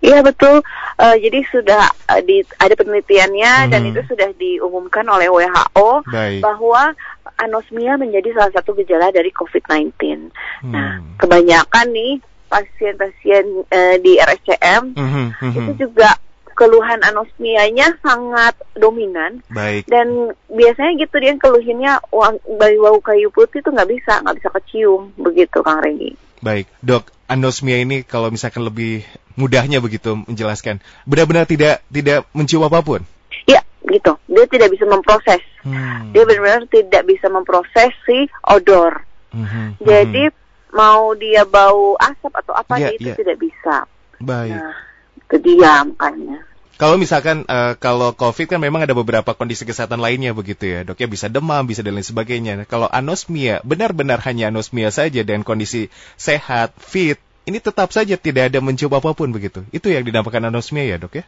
Iya 0.04 0.22
betul. 0.22 0.62
Uh, 1.02 1.16
jadi 1.18 1.42
sudah 1.50 1.90
uh, 2.12 2.22
di, 2.22 2.46
ada 2.62 2.78
penelitiannya 2.78 3.66
hmm. 3.66 3.72
dan 3.74 3.82
itu 3.90 4.02
sudah 4.06 4.30
diumumkan 4.38 5.04
oleh 5.10 5.28
WHO 5.32 6.06
Baik. 6.06 6.42
bahwa 6.46 6.94
anosmia 7.42 7.98
menjadi 7.98 8.32
salah 8.38 8.52
satu 8.54 8.78
gejala 8.78 9.10
dari 9.10 9.34
COVID-19. 9.34 9.92
Hmm. 10.62 10.72
Nah, 10.72 11.02
kebanyakan 11.18 11.88
nih 11.92 12.14
pasien-pasien 12.48 13.66
uh, 13.66 13.96
di 14.00 14.22
RSCM 14.22 14.94
hmm. 14.94 15.28
Hmm. 15.42 15.52
itu 15.52 15.72
juga 15.90 16.14
keluhan 16.56 17.04
anosmianya 17.04 18.00
sangat 18.00 18.56
dominan. 18.74 19.44
Baik. 19.52 19.86
Dan 19.92 20.34
biasanya 20.48 20.96
gitu 20.98 21.16
dia 21.20 21.36
keluhinnya 21.36 22.00
bau 22.10 22.40
bau 22.56 22.98
kayu 23.04 23.30
putih 23.30 23.60
itu 23.60 23.70
nggak 23.70 23.92
bisa 23.92 24.24
nggak 24.24 24.38
bisa 24.40 24.50
kecium 24.56 25.12
begitu 25.20 25.60
Kang 25.62 25.84
Regi. 25.84 26.16
Baik, 26.40 26.68
dok, 26.80 27.12
anosmia 27.28 27.84
ini 27.84 28.08
kalau 28.08 28.32
misalkan 28.32 28.64
lebih 28.64 29.04
mudahnya 29.36 29.84
begitu 29.84 30.16
menjelaskan, 30.26 30.80
benar-benar 31.04 31.50
tidak 31.50 31.84
tidak 31.92 32.24
mencium 32.32 32.64
apa 32.64 32.80
pun. 32.86 33.02
Ya, 33.50 33.62
gitu. 33.92 34.16
Dia 34.32 34.46
tidak 34.48 34.70
bisa 34.72 34.86
memproses. 34.88 35.44
Hmm. 35.66 36.14
Dia 36.16 36.24
benar-benar 36.24 36.70
tidak 36.72 37.04
bisa 37.08 37.28
memproses 37.28 37.92
si 38.08 38.30
odor. 38.48 39.04
Hmm. 39.34 39.76
Jadi 39.82 40.32
hmm. 40.32 40.38
mau 40.72 41.12
dia 41.18 41.44
bau 41.44 42.00
asap 42.00 42.32
atau 42.32 42.54
apa 42.56 42.80
ya, 42.80 42.94
itu 42.96 43.12
ya. 43.12 43.18
tidak 43.18 43.38
bisa. 43.42 43.90
Baik. 44.22 44.56
Nah, 44.56 44.76
itu 45.36 45.60
dia 45.60 45.84
makanya. 45.84 46.40
Kalau 46.76 47.00
misalkan 47.00 47.48
uh, 47.48 47.80
kalau 47.80 48.12
COVID 48.12 48.52
kan 48.52 48.60
memang 48.60 48.84
ada 48.84 48.92
beberapa 48.92 49.32
kondisi 49.32 49.64
kesehatan 49.64 50.04
lainnya 50.04 50.36
begitu 50.36 50.68
ya, 50.68 50.84
dok 50.84 51.00
ya 51.00 51.08
bisa 51.08 51.32
demam, 51.32 51.64
bisa 51.64 51.80
dan 51.80 51.96
lain 51.96 52.04
sebagainya. 52.04 52.68
Kalau 52.68 52.92
anosmia 52.92 53.64
benar-benar 53.64 54.20
hanya 54.28 54.52
anosmia 54.52 54.92
saja 54.92 55.24
dan 55.24 55.48
kondisi 55.48 55.88
sehat, 56.20 56.76
fit, 56.76 57.16
ini 57.48 57.64
tetap 57.64 57.96
saja 57.96 58.20
tidak 58.20 58.52
ada 58.52 58.60
mencoba 58.60 59.00
apa 59.00 59.16
pun 59.16 59.32
begitu. 59.32 59.64
Itu 59.72 59.88
yang 59.88 60.04
dinamakan 60.04 60.52
anosmia 60.52 60.84
ya 60.84 61.00
dok 61.00 61.24
ya? 61.24 61.26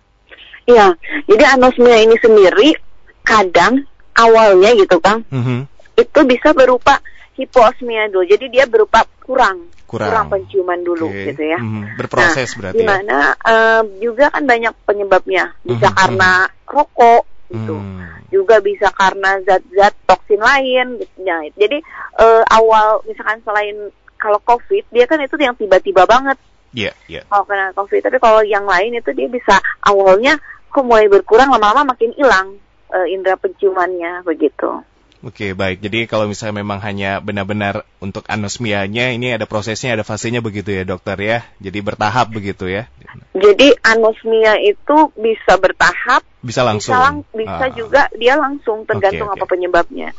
Iya, 0.68 0.88
jadi 1.32 1.44
anosmia 1.56 1.96
ini 2.04 2.20
sendiri 2.20 2.76
kadang 3.24 3.88
awalnya 4.20 4.76
gitu 4.76 5.00
kang, 5.00 5.24
mm 5.32 5.44
-hmm. 5.48 5.60
itu 5.96 6.20
bisa 6.28 6.52
berupa 6.52 7.00
hiposmia 7.38 8.10
dulu. 8.10 8.26
Jadi 8.26 8.50
dia 8.50 8.66
berupa 8.66 9.06
kurang, 9.22 9.70
kurang, 9.86 10.10
kurang 10.10 10.28
penciuman 10.34 10.82
dulu 10.82 11.08
okay. 11.08 11.32
gitu 11.32 11.44
ya. 11.46 11.60
Mm 11.62 11.70
-hmm. 11.70 11.84
Berproses 12.02 12.50
nah, 12.52 12.58
berarti. 12.60 12.78
Di 12.78 12.84
mana 12.84 13.18
ya? 13.32 13.52
uh, 13.54 13.82
juga 14.02 14.26
kan 14.34 14.44
banyak 14.44 14.74
penyebabnya. 14.84 15.54
Bisa 15.62 15.88
mm 15.88 15.94
-hmm. 15.94 16.00
karena 16.02 16.32
rokok, 16.68 17.24
gitu. 17.52 17.76
Hmm. 17.80 18.04
Juga 18.28 18.60
bisa 18.60 18.92
karena 18.92 19.40
zat-zat 19.48 19.96
toksin 20.04 20.42
lain 20.44 21.00
gitu. 21.00 21.16
Nah, 21.24 21.48
jadi 21.56 21.80
uh, 22.20 22.44
awal 22.52 23.00
misalkan 23.08 23.40
selain 23.48 23.76
kalau 24.20 24.42
COVID 24.44 24.84
dia 24.92 25.06
kan 25.08 25.22
itu 25.24 25.36
yang 25.40 25.56
tiba-tiba 25.56 26.04
banget. 26.04 26.36
Iya, 26.76 26.92
yeah, 26.92 26.96
iya. 27.08 27.16
Yeah. 27.22 27.24
Kalau 27.32 27.44
kena 27.48 27.72
COVID, 27.72 28.02
tapi 28.04 28.18
kalau 28.20 28.42
yang 28.44 28.68
lain 28.68 29.00
itu 29.00 29.10
dia 29.16 29.28
bisa 29.32 29.56
awalnya 29.80 30.36
kok 30.68 30.84
mulai 30.84 31.08
berkurang 31.08 31.48
lama-lama 31.48 31.96
makin 31.96 32.12
hilang 32.20 32.60
uh, 32.92 33.08
indera 33.08 33.40
penciumannya 33.40 34.28
begitu. 34.28 34.84
Oke, 35.26 35.58
baik. 35.58 35.82
Jadi 35.82 36.06
kalau 36.06 36.30
misalnya 36.30 36.62
memang 36.62 36.78
hanya 36.86 37.18
benar-benar 37.18 37.90
untuk 37.98 38.22
anosmianya, 38.30 39.10
ini 39.18 39.34
ada 39.34 39.50
prosesnya, 39.50 39.98
ada 39.98 40.06
fasenya 40.06 40.46
begitu 40.46 40.70
ya 40.70 40.86
dokter 40.86 41.18
ya? 41.18 41.40
Jadi 41.58 41.82
bertahap 41.82 42.30
begitu 42.30 42.70
ya? 42.70 42.86
Jadi 43.34 43.74
anosmia 43.82 44.62
itu 44.62 45.10
bisa 45.18 45.58
bertahap. 45.58 46.22
Bisa 46.46 46.62
langsung? 46.62 46.94
Bisa, 46.94 47.02
lang 47.02 47.16
bisa 47.34 47.66
ah. 47.66 47.74
juga 47.74 48.02
dia 48.14 48.38
langsung, 48.38 48.86
tergantung 48.86 49.34
okay, 49.34 49.42
okay. 49.42 49.46
apa 49.46 49.54
penyebabnya. 49.54 50.10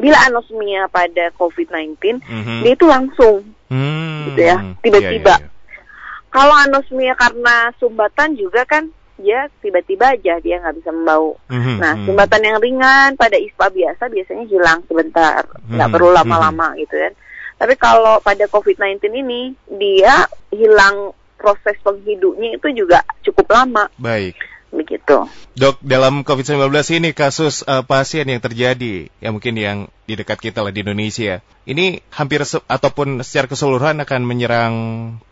Bila 0.00 0.16
anosmia 0.24 0.88
pada 0.88 1.28
COVID-19, 1.36 2.24
mm 2.24 2.40
-hmm. 2.40 2.58
dia 2.64 2.72
itu 2.72 2.86
langsung, 2.88 3.44
hmm. 3.68 4.32
gitu 4.32 4.40
ya, 4.40 4.56
tiba-tiba. 4.80 5.36
Yeah, 5.36 5.44
yeah, 5.44 5.52
yeah. 5.52 5.58
Kalau 6.30 6.56
anosmia 6.56 7.12
karena 7.18 7.74
sumbatan 7.76 8.38
juga 8.40 8.64
kan 8.64 8.88
dia 9.20 9.46
tiba-tiba 9.60 10.16
aja 10.16 10.40
dia 10.40 10.56
nggak 10.58 10.76
bisa 10.80 10.90
membau. 10.90 11.36
Mm-hmm. 11.52 11.76
Nah, 11.78 11.92
mhm. 11.94 12.04
sumbatan 12.08 12.42
yang 12.42 12.58
ringan 12.58 13.10
pada 13.20 13.36
ISPA 13.36 13.68
biasa 13.68 14.08
biasanya 14.08 14.44
hilang 14.48 14.80
sebentar, 14.88 15.44
nggak 15.44 15.68
mm-hmm. 15.70 15.92
perlu 15.92 16.10
lama-lama 16.10 16.72
mm-hmm. 16.72 16.82
gitu 16.88 16.96
kan. 16.96 17.12
Tapi 17.60 17.74
kalau 17.76 18.24
pada 18.24 18.44
COVID-19 18.48 19.04
ini 19.12 19.52
dia 19.76 20.24
hilang 20.48 21.12
proses 21.36 21.76
penghidupnya 21.84 22.56
itu 22.56 22.68
juga 22.72 23.04
cukup 23.20 23.52
lama. 23.52 23.84
Baik 24.00 24.49
begitu. 24.70 25.26
Dok, 25.58 25.82
dalam 25.82 26.22
COVID-19 26.22 26.70
ini 26.96 27.10
kasus 27.10 27.66
uh, 27.66 27.82
pasien 27.82 28.26
yang 28.26 28.38
terjadi, 28.38 29.10
ya 29.18 29.28
mungkin 29.34 29.58
yang 29.58 29.78
di 30.06 30.14
dekat 30.14 30.38
kita 30.38 30.62
lah 30.62 30.70
di 30.70 30.86
Indonesia, 30.86 31.42
ini 31.66 32.02
hampir 32.14 32.42
se 32.46 32.62
ataupun 32.64 33.20
secara 33.26 33.50
keseluruhan 33.50 33.98
akan 34.02 34.20
menyerang 34.22 34.74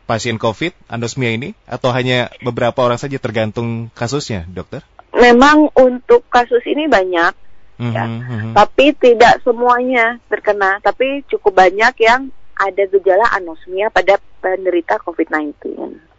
pasien 0.04 0.36
COVID, 0.36 0.90
anosmia 0.90 1.34
ini, 1.34 1.54
atau 1.64 1.94
hanya 1.94 2.30
beberapa 2.42 2.82
orang 2.82 2.98
saja 2.98 3.16
tergantung 3.22 3.90
kasusnya, 3.94 4.44
dokter? 4.50 4.82
Memang 5.14 5.70
untuk 5.72 6.26
kasus 6.28 6.62
ini 6.66 6.90
banyak, 6.90 7.32
mm 7.78 7.82
-hmm, 7.82 7.94
ya. 7.94 8.04
Mm 8.04 8.20
-hmm. 8.22 8.52
tapi 8.54 8.92
tidak 8.98 9.40
semuanya 9.46 10.18
terkena, 10.26 10.82
tapi 10.82 11.22
cukup 11.30 11.62
banyak 11.62 11.94
yang 12.02 12.28
ada 12.58 12.82
gejala 12.90 13.26
anosmia 13.38 13.86
pada 13.88 14.18
penderita 14.42 14.98
COVID-19, 15.06 15.54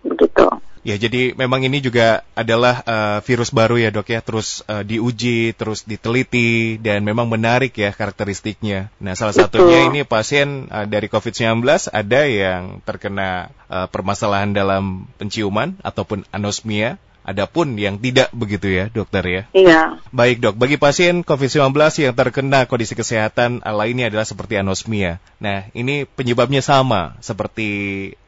begitu. 0.07 0.47
Ya, 0.89 0.97
jadi 0.97 1.37
memang 1.37 1.61
ini 1.61 1.85
juga 1.85 2.25
adalah 2.33 2.81
uh, 2.81 3.21
virus 3.21 3.53
baru 3.53 3.77
ya 3.77 3.93
dok 3.93 4.09
ya, 4.09 4.25
terus 4.25 4.65
uh, 4.65 4.81
diuji, 4.81 5.53
terus 5.53 5.85
diteliti, 5.85 6.81
dan 6.81 7.05
memang 7.05 7.29
menarik 7.29 7.77
ya 7.77 7.93
karakteristiknya. 7.93 8.89
Nah, 8.97 9.13
salah 9.13 9.37
satunya 9.37 9.85
ini 9.85 10.01
pasien 10.01 10.65
uh, 10.73 10.89
dari 10.89 11.05
COVID-19 11.05 11.61
ada 11.93 12.21
yang 12.25 12.81
terkena 12.81 13.53
uh, 13.69 13.85
permasalahan 13.85 14.49
dalam 14.49 15.05
penciuman 15.21 15.77
ataupun 15.85 16.25
anosmia, 16.33 16.97
Adapun 17.29 17.77
yang 17.77 18.01
tidak 18.01 18.33
begitu 18.33 18.73
ya, 18.73 18.89
dokter 18.89 19.21
ya? 19.21 19.41
Iya. 19.53 20.01
Baik 20.09 20.41
dok, 20.41 20.55
bagi 20.57 20.81
pasien 20.81 21.21
COVID-19 21.21 21.77
yang 22.01 22.17
terkena 22.17 22.65
kondisi 22.65 22.97
kesehatan 22.97 23.61
lainnya 23.61 24.09
adalah 24.09 24.25
seperti 24.25 24.57
anosmia. 24.57 25.21
Nah, 25.37 25.69
ini 25.77 26.09
penyebabnya 26.09 26.65
sama 26.65 27.13
seperti 27.21 27.69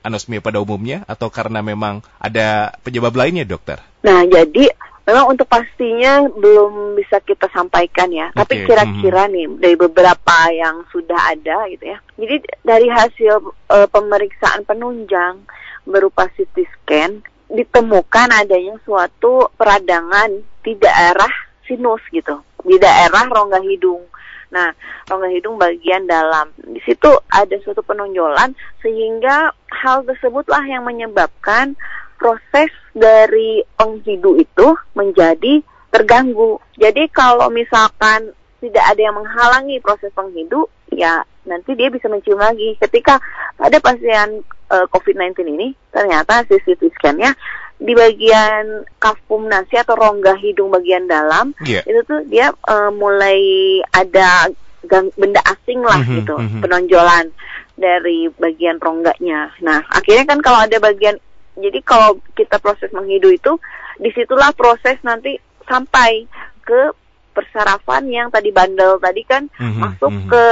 anosmia 0.05 0.37
pada 0.37 0.61
umumnya 0.61 1.01
atau 1.09 1.33
karena 1.33 1.65
memang 1.65 2.05
ada 2.21 2.77
penyebab 2.85 3.17
lainnya, 3.17 3.41
dokter? 3.41 3.81
Nah, 4.05 4.21
jadi 4.29 4.69
memang 5.01 5.33
untuk 5.33 5.49
pastinya 5.49 6.29
belum 6.29 6.93
bisa 6.93 7.17
kita 7.25 7.49
sampaikan 7.49 8.13
ya. 8.13 8.29
Okay. 8.31 8.37
Tapi 8.37 8.55
kira-kira 8.69 9.23
-hmm. 9.25 9.33
nih 9.33 9.45
dari 9.57 9.75
beberapa 9.81 10.37
yang 10.53 10.85
sudah 10.93 11.33
ada 11.33 11.65
gitu 11.73 11.89
ya. 11.89 11.97
Jadi 12.21 12.35
dari 12.61 12.87
hasil 12.87 13.33
uh, 13.49 13.87
pemeriksaan 13.89 14.61
penunjang 14.63 15.41
berupa 15.89 16.29
CT 16.29 16.55
scan 16.69 17.25
ditemukan 17.51 18.27
adanya 18.31 18.79
suatu 18.87 19.51
peradangan 19.59 20.31
di 20.63 20.73
daerah 20.79 21.31
sinus 21.67 22.01
gitu, 22.11 22.39
di 22.63 22.79
daerah 22.79 23.27
rongga 23.27 23.59
hidung. 23.63 24.07
Nah, 24.51 24.71
rongga 25.07 25.31
hidung 25.31 25.55
bagian 25.55 26.07
dalam. 26.07 26.51
Di 26.59 26.79
situ 26.83 27.11
ada 27.31 27.55
suatu 27.63 27.83
penonjolan 27.83 28.51
sehingga 28.83 29.51
hal 29.71 30.03
tersebutlah 30.03 30.63
yang 30.67 30.83
menyebabkan 30.83 31.75
proses 32.19 32.69
dari 32.91 33.63
penghidu 33.79 34.37
itu 34.37 34.67
menjadi 34.93 35.63
terganggu. 35.89 36.59
Jadi 36.77 37.07
kalau 37.11 37.49
misalkan 37.49 38.35
tidak 38.61 38.85
ada 38.93 39.01
yang 39.01 39.17
menghalangi 39.17 39.81
proses 39.81 40.13
penghidu, 40.13 40.69
ya 40.93 41.25
nanti 41.49 41.73
dia 41.73 41.89
bisa 41.89 42.05
mencium 42.07 42.37
lagi. 42.37 42.77
Ketika 42.77 43.17
pada 43.57 43.77
pasien 43.81 44.45
uh, 44.71 44.83
eh, 44.83 44.85
COVID-19 44.87 45.35
ini 45.51 45.67
ternyata 45.91 46.47
CT 46.47 46.81
scan-nya 46.95 47.35
di 47.81 47.97
bagian 47.97 48.85
kafum 49.01 49.49
nasi 49.49 49.75
atau 49.75 49.97
rongga 49.97 50.37
hidung 50.37 50.69
bagian 50.69 51.09
dalam 51.09 51.51
yeah. 51.65 51.81
itu 51.83 51.99
tuh 52.05 52.21
dia 52.29 52.53
uh, 52.69 52.93
mulai 52.93 53.41
ada 53.89 54.53
gang, 54.85 55.09
benda 55.17 55.41
asing 55.49 55.81
lah 55.81 55.97
mm 55.99 56.05
-hmm, 56.05 56.17
gitu 56.21 56.35
mm 56.37 56.47
-hmm. 56.47 56.61
penonjolan 56.61 57.25
dari 57.73 58.29
bagian 58.37 58.77
rongganya. 58.77 59.49
Nah 59.65 59.81
akhirnya 59.89 60.29
kan 60.29 60.39
kalau 60.45 60.61
ada 60.61 60.77
bagian 60.77 61.17
jadi 61.57 61.81
kalau 61.81 62.21
kita 62.37 62.61
proses 62.61 62.93
menghidu 62.93 63.33
itu 63.33 63.57
di 63.97 64.13
situlah 64.13 64.53
proses 64.53 65.01
nanti 65.01 65.41
sampai 65.65 66.29
ke 66.61 66.93
persarafan 67.33 68.05
yang 68.13 68.29
tadi 68.29 68.53
bandel 68.53 69.01
tadi 69.01 69.25
kan 69.25 69.49
mm 69.49 69.57
-hmm, 69.57 69.81
masuk 69.81 70.11
mm 70.13 70.21
-hmm. 70.21 70.29
ke 70.29 70.43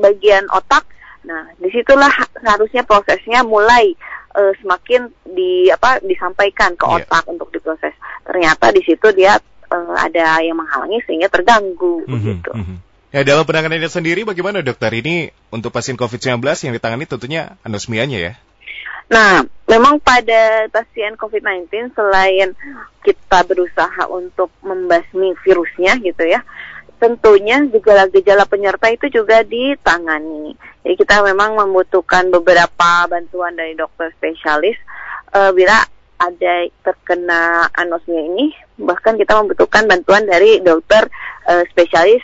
bagian 0.00 0.44
otak 0.56 0.88
Nah, 1.26 1.50
di 1.58 1.68
situlah 1.74 2.10
harusnya 2.44 2.86
prosesnya 2.86 3.42
mulai 3.42 3.96
uh, 4.34 4.52
semakin 4.62 5.10
di 5.26 5.68
apa 5.72 5.98
disampaikan 6.04 6.78
ke 6.78 6.84
iya. 6.86 7.02
otak 7.02 7.24
yeah. 7.26 7.32
untuk 7.32 7.48
diproses. 7.50 7.94
Ternyata 8.22 8.70
di 8.70 8.82
situ 8.86 9.08
dia 9.16 9.38
uh, 9.72 9.94
ada 9.98 10.38
yang 10.44 10.58
menghalangi 10.58 11.02
sehingga 11.04 11.26
terganggu 11.32 12.04
mm 12.04 12.06
-hmm, 12.06 12.14
begitu. 12.14 12.50
Mm 12.54 12.64
-hmm. 12.64 12.78
Ya 13.08 13.24
dalam 13.24 13.48
penanganannya 13.48 13.88
sendiri 13.88 14.28
bagaimana 14.28 14.60
dokter 14.60 14.92
ini 14.92 15.32
untuk 15.48 15.72
pasien 15.72 15.96
COVID-19 15.96 16.44
yang 16.44 16.74
ditangani 16.76 17.08
tentunya 17.08 17.56
anosmianya 17.64 18.20
ya? 18.20 18.32
Nah, 19.08 19.40
memang 19.64 19.96
pada 20.04 20.68
pasien 20.68 21.16
COVID-19 21.16 21.96
selain 21.96 22.52
kita 23.00 23.40
berusaha 23.48 24.04
untuk 24.12 24.52
membasmi 24.60 25.32
virusnya 25.40 25.96
gitu 26.04 26.28
ya, 26.28 26.44
tentunya 26.98 27.62
gejala-gejala 27.70 28.44
penyerta 28.44 28.90
itu 28.90 29.08
juga 29.08 29.46
ditangani. 29.46 30.58
Jadi 30.82 30.94
kita 30.98 31.22
memang 31.22 31.54
membutuhkan 31.54 32.28
beberapa 32.34 33.06
bantuan 33.06 33.54
dari 33.54 33.78
dokter 33.78 34.10
spesialis 34.18 34.76
uh, 35.32 35.54
bila 35.54 35.78
ada 36.18 36.54
terkena 36.82 37.70
anosmia 37.70 38.26
ini, 38.26 38.50
bahkan 38.74 39.14
kita 39.14 39.38
membutuhkan 39.38 39.86
bantuan 39.86 40.26
dari 40.26 40.58
dokter 40.58 41.06
uh, 41.46 41.62
spesialis 41.70 42.22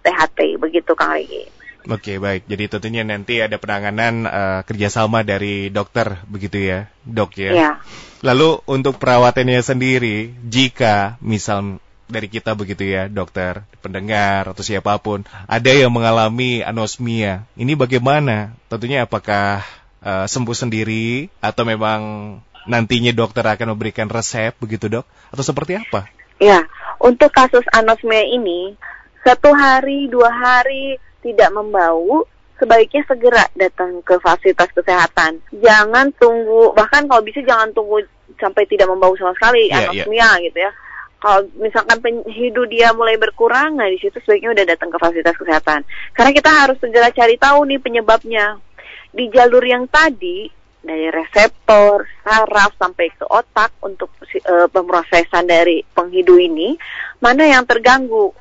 THT, 0.00 0.56
begitu 0.56 0.96
Kang 0.96 1.12
Regi. 1.12 1.52
Oke 1.84 2.16
baik, 2.16 2.48
jadi 2.48 2.64
tentunya 2.72 3.04
nanti 3.04 3.44
ada 3.44 3.60
penanganan 3.60 4.24
uh, 4.24 4.60
kerjasama 4.64 5.20
dari 5.20 5.68
dokter 5.68 6.16
begitu 6.24 6.56
ya, 6.64 6.88
dok 7.04 7.36
ya. 7.36 7.52
ya. 7.52 7.70
Lalu 8.24 8.64
untuk 8.64 8.96
perawatannya 8.96 9.60
sendiri, 9.60 10.32
jika 10.48 11.20
misal 11.20 11.83
dari 12.04 12.28
kita 12.28 12.52
begitu 12.52 12.84
ya, 12.84 13.08
dokter, 13.08 13.64
pendengar 13.80 14.52
atau 14.52 14.60
siapa 14.60 14.96
pun, 15.00 15.24
ada 15.48 15.70
yang 15.72 15.92
mengalami 15.92 16.60
anosmia. 16.60 17.48
Ini 17.56 17.72
bagaimana? 17.74 18.52
Tentunya 18.68 19.08
apakah 19.08 19.64
uh, 20.04 20.26
sembuh 20.28 20.56
sendiri 20.56 21.32
atau 21.40 21.64
memang 21.64 22.00
nantinya 22.68 23.12
dokter 23.12 23.44
akan 23.44 23.76
memberikan 23.76 24.08
resep 24.08 24.52
begitu, 24.60 24.88
Dok? 24.88 25.06
Atau 25.32 25.44
seperti 25.44 25.80
apa? 25.80 26.08
Ya, 26.40 26.68
untuk 27.00 27.32
kasus 27.32 27.64
anosmia 27.72 28.24
ini 28.28 28.76
satu 29.24 29.56
hari, 29.56 30.12
dua 30.12 30.28
hari 30.28 31.00
tidak 31.24 31.48
membau, 31.56 32.28
sebaiknya 32.60 33.00
segera 33.08 33.48
datang 33.56 34.04
ke 34.04 34.20
fasilitas 34.20 34.68
kesehatan. 34.76 35.40
Jangan 35.56 36.12
tunggu, 36.20 36.76
bahkan 36.76 37.08
kalau 37.08 37.24
bisa 37.24 37.40
jangan 37.40 37.72
tunggu 37.72 38.04
sampai 38.36 38.68
tidak 38.68 38.90
membau 38.92 39.16
sama 39.16 39.32
sekali 39.36 39.72
yeah, 39.72 39.88
iya. 39.88 40.04
anosmia 40.04 40.20
yeah. 40.20 40.32
gitu 40.50 40.58
ya 40.60 40.72
kalau 41.24 41.48
misalkan 41.56 42.04
penghidu 42.04 42.68
dia 42.68 42.92
mulai 42.92 43.16
berkurang, 43.16 43.80
nah 43.80 43.88
di 43.88 43.96
situ 43.96 44.20
sebaiknya 44.20 44.52
udah 44.52 44.64
datang 44.76 44.92
ke 44.92 45.00
fasilitas 45.00 45.32
kesehatan. 45.40 45.80
Karena 46.12 46.36
kita 46.36 46.50
harus 46.52 46.76
segera 46.76 47.08
cari 47.08 47.40
tahu 47.40 47.64
nih 47.64 47.80
penyebabnya. 47.80 48.60
Di 49.08 49.32
jalur 49.32 49.64
yang 49.64 49.88
tadi 49.88 50.52
dari 50.84 51.08
reseptor, 51.08 52.04
saraf 52.20 52.76
sampai 52.76 53.08
ke 53.16 53.24
otak 53.24 53.72
untuk 53.80 54.12
uh, 54.20 54.68
pemrosesan 54.68 55.48
dari 55.48 55.80
penghidu 55.96 56.36
ini, 56.36 56.76
mana 57.24 57.48
yang 57.48 57.64
terganggu? 57.64 58.36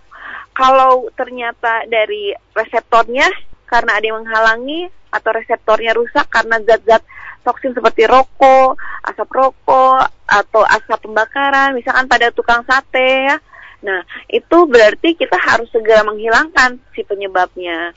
Kalau 0.51 1.07
ternyata 1.15 1.87
dari 1.87 2.35
reseptornya 2.51 3.31
karena 3.63 3.95
ada 3.95 4.05
yang 4.11 4.27
menghalangi 4.27 4.91
atau 5.07 5.31
reseptornya 5.31 5.95
rusak 5.95 6.27
karena 6.27 6.59
zat-zat 6.67 6.99
toksin 7.43 7.75
seperti 7.75 8.07
rokok, 8.07 8.79
asap 9.05 9.29
rokok, 9.29 10.03
atau 10.25 10.63
asap 10.65 11.00
pembakaran, 11.03 11.75
misalkan 11.75 12.07
pada 12.07 12.31
tukang 12.31 12.63
sate 12.63 13.29
ya. 13.29 13.38
Nah, 13.83 14.01
itu 14.31 14.57
berarti 14.65 15.19
kita 15.19 15.35
harus 15.35 15.67
segera 15.69 16.07
menghilangkan 16.07 16.79
si 16.95 17.03
penyebabnya. 17.03 17.91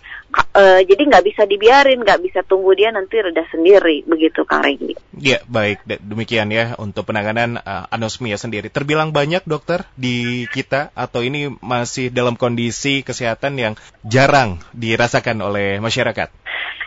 E, 0.53 0.83
jadi 0.83 1.03
nggak 1.07 1.25
bisa 1.25 1.43
dibiarin, 1.47 2.03
nggak 2.03 2.21
bisa 2.27 2.43
tunggu 2.43 2.75
dia 2.75 2.91
nanti 2.91 3.23
reda 3.23 3.47
sendiri, 3.49 4.03
begitu 4.03 4.43
Kang 4.43 4.67
Regi. 4.67 4.99
Ya, 5.15 5.41
baik. 5.47 5.87
Demikian 5.87 6.51
ya 6.51 6.75
untuk 6.77 7.07
penanganan 7.07 7.63
uh, 7.63 7.87
anosmia 7.89 8.35
sendiri. 8.37 8.69
Terbilang 8.69 9.15
banyak 9.15 9.47
dokter 9.47 9.87
di 9.95 10.45
kita 10.51 10.91
atau 10.93 11.23
ini 11.23 11.55
masih 11.63 12.11
dalam 12.11 12.35
kondisi 12.35 13.07
kesehatan 13.07 13.57
yang 13.57 13.75
jarang 14.03 14.59
dirasakan 14.75 15.39
oleh 15.41 15.79
masyarakat? 15.79 16.29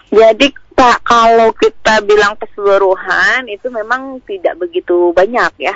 Jadi 0.09 0.47
Pak, 0.79 1.03
kalau 1.03 1.51
kita 1.53 1.99
bilang 2.07 2.39
keseluruhan 2.39 3.51
itu 3.51 3.67
memang 3.67 4.23
tidak 4.23 4.55
begitu 4.57 5.11
banyak 5.11 5.51
ya. 5.59 5.75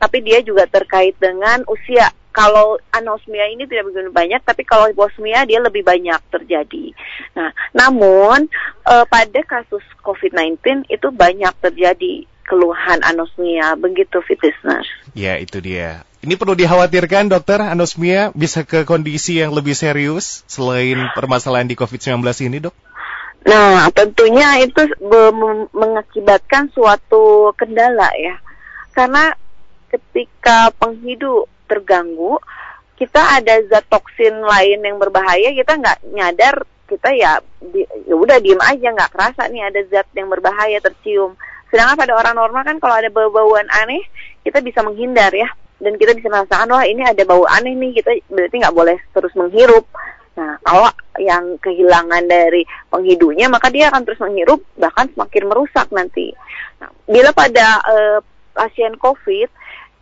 Tapi 0.00 0.24
dia 0.26 0.42
juga 0.42 0.66
terkait 0.66 1.14
dengan 1.20 1.62
usia. 1.70 2.10
Kalau 2.30 2.78
anosmia 2.94 3.50
ini 3.50 3.66
tidak 3.66 3.90
begitu 3.90 4.10
banyak, 4.14 4.40
tapi 4.46 4.62
kalau 4.62 4.86
hiposmia 4.86 5.42
dia 5.44 5.58
lebih 5.58 5.82
banyak 5.82 6.20
terjadi. 6.30 6.94
Nah, 7.34 7.50
namun 7.74 8.46
eh, 8.86 9.04
pada 9.10 9.40
kasus 9.42 9.82
COVID-19 10.06 10.86
itu 10.86 11.08
banyak 11.10 11.54
terjadi 11.58 12.30
keluhan 12.50 12.98
anosmia, 13.06 13.78
begitu 13.78 14.18
fit 14.26 14.42
listeners. 14.42 14.90
Ya, 15.14 15.38
itu 15.38 15.62
dia. 15.62 16.02
Ini 16.20 16.34
perlu 16.34 16.58
dikhawatirkan 16.58 17.30
dokter, 17.30 17.62
anosmia 17.62 18.34
bisa 18.34 18.66
ke 18.66 18.82
kondisi 18.82 19.38
yang 19.38 19.54
lebih 19.54 19.72
serius 19.72 20.42
selain 20.50 20.98
permasalahan 21.14 21.70
di 21.70 21.78
COVID-19 21.78 22.20
ini 22.50 22.58
dok? 22.58 22.74
Nah, 23.46 23.88
tentunya 23.96 24.60
itu 24.60 24.84
mengakibatkan 25.72 26.68
suatu 26.76 27.56
kendala 27.56 28.12
ya. 28.20 28.36
Karena 28.92 29.32
ketika 29.88 30.68
penghidup 30.76 31.48
terganggu, 31.70 32.42
kita 32.98 33.38
ada 33.38 33.62
zat 33.70 33.86
toksin 33.86 34.42
lain 34.42 34.82
yang 34.82 34.98
berbahaya, 34.98 35.54
kita 35.54 35.78
nggak 35.78 35.98
nyadar, 36.10 36.66
kita 36.90 37.14
ya 37.14 37.38
di- 37.62 37.88
ya 38.04 38.14
udah 38.18 38.42
diem 38.42 38.58
aja 38.58 38.90
nggak 38.90 39.12
kerasa 39.14 39.46
nih 39.46 39.62
ada 39.70 39.80
zat 39.86 40.10
yang 40.18 40.26
berbahaya 40.26 40.82
tercium. 40.82 41.38
Sedangkan 41.70 41.96
pada 41.96 42.12
orang 42.18 42.34
normal 42.34 42.66
kan 42.66 42.76
kalau 42.82 42.98
ada 42.98 43.08
bau-bauan 43.08 43.70
aneh, 43.70 44.02
kita 44.42 44.58
bisa 44.58 44.82
menghindar 44.82 45.30
ya. 45.30 45.46
Dan 45.80 45.96
kita 45.96 46.12
bisa 46.12 46.28
merasakan, 46.28 46.76
wah 46.76 46.84
ini 46.84 47.00
ada 47.00 47.24
bau 47.24 47.48
aneh 47.48 47.72
nih, 47.72 48.02
kita 48.02 48.12
berarti 48.28 48.56
nggak 48.60 48.76
boleh 48.76 49.00
terus 49.16 49.32
menghirup. 49.32 49.88
Nah, 50.36 50.60
kalau 50.60 50.92
yang 51.16 51.56
kehilangan 51.56 52.28
dari 52.28 52.68
penghidunya, 52.92 53.48
maka 53.48 53.72
dia 53.72 53.88
akan 53.88 54.04
terus 54.04 54.20
menghirup, 54.20 54.60
bahkan 54.76 55.08
semakin 55.16 55.44
merusak 55.48 55.88
nanti. 55.88 56.36
Nah, 56.84 56.92
bila 57.08 57.32
pada 57.32 57.80
eh, 57.80 58.18
pasien 58.52 58.92
COVID, 59.00 59.48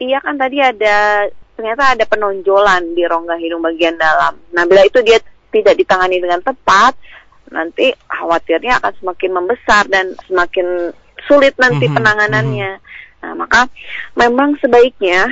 iya 0.03 0.19
kan 0.19 0.35
tadi 0.35 0.59
ada 0.59 1.31
ternyata 1.59 1.99
ada 1.99 2.07
penonjolan 2.07 2.95
di 2.95 3.03
rongga 3.03 3.35
hidung 3.35 3.67
bagian 3.67 3.99
dalam. 3.99 4.39
Nah, 4.55 4.63
bila 4.63 4.87
itu 4.87 5.03
dia 5.03 5.19
tidak 5.51 5.75
ditangani 5.75 6.23
dengan 6.23 6.39
tepat, 6.39 6.95
nanti 7.51 7.91
khawatirnya 8.07 8.79
akan 8.79 8.95
semakin 9.03 9.31
membesar 9.35 9.83
dan 9.91 10.15
semakin 10.31 10.95
sulit 11.27 11.59
nanti 11.59 11.91
Mhm, 11.91 11.99
penanganannya. 11.99 12.73
Nah, 13.27 13.33
maka 13.35 13.67
memang 14.15 14.55
sebaiknya 14.63 15.27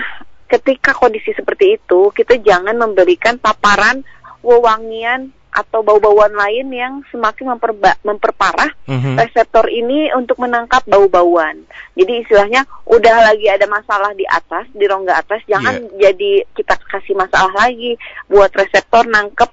ketika 0.50 0.98
kondisi 0.98 1.30
seperti 1.30 1.78
itu, 1.78 2.10
kita 2.10 2.42
jangan 2.42 2.74
memberikan 2.74 3.38
paparan 3.38 4.02
wewangian 4.42 5.30
atau 5.56 5.80
bau-bauan 5.80 6.36
lain 6.36 6.68
yang 6.68 7.00
semakin 7.08 7.56
memperba- 7.56 7.96
memperparah 8.04 8.68
Mhm. 8.84 9.16
reseptor 9.16 9.72
ini 9.72 10.12
untuk 10.12 10.36
menangkap 10.36 10.84
bau-bauan. 10.84 11.64
Jadi 11.96 12.20
istilahnya 12.20 12.68
udah 12.84 13.32
lagi 13.32 13.48
ada 13.48 13.64
masalah 13.64 14.12
di 14.12 14.28
atas, 14.28 14.68
di 14.76 14.84
rongga 14.84 15.16
atas, 15.16 15.40
jangan 15.48 15.80
jadi 15.96 16.44
kita 16.52 16.76
kasih 16.92 17.16
masalah 17.16 17.56
lagi 17.56 17.96
buat 18.28 18.52
reseptor 18.52 19.08
nangkep 19.08 19.48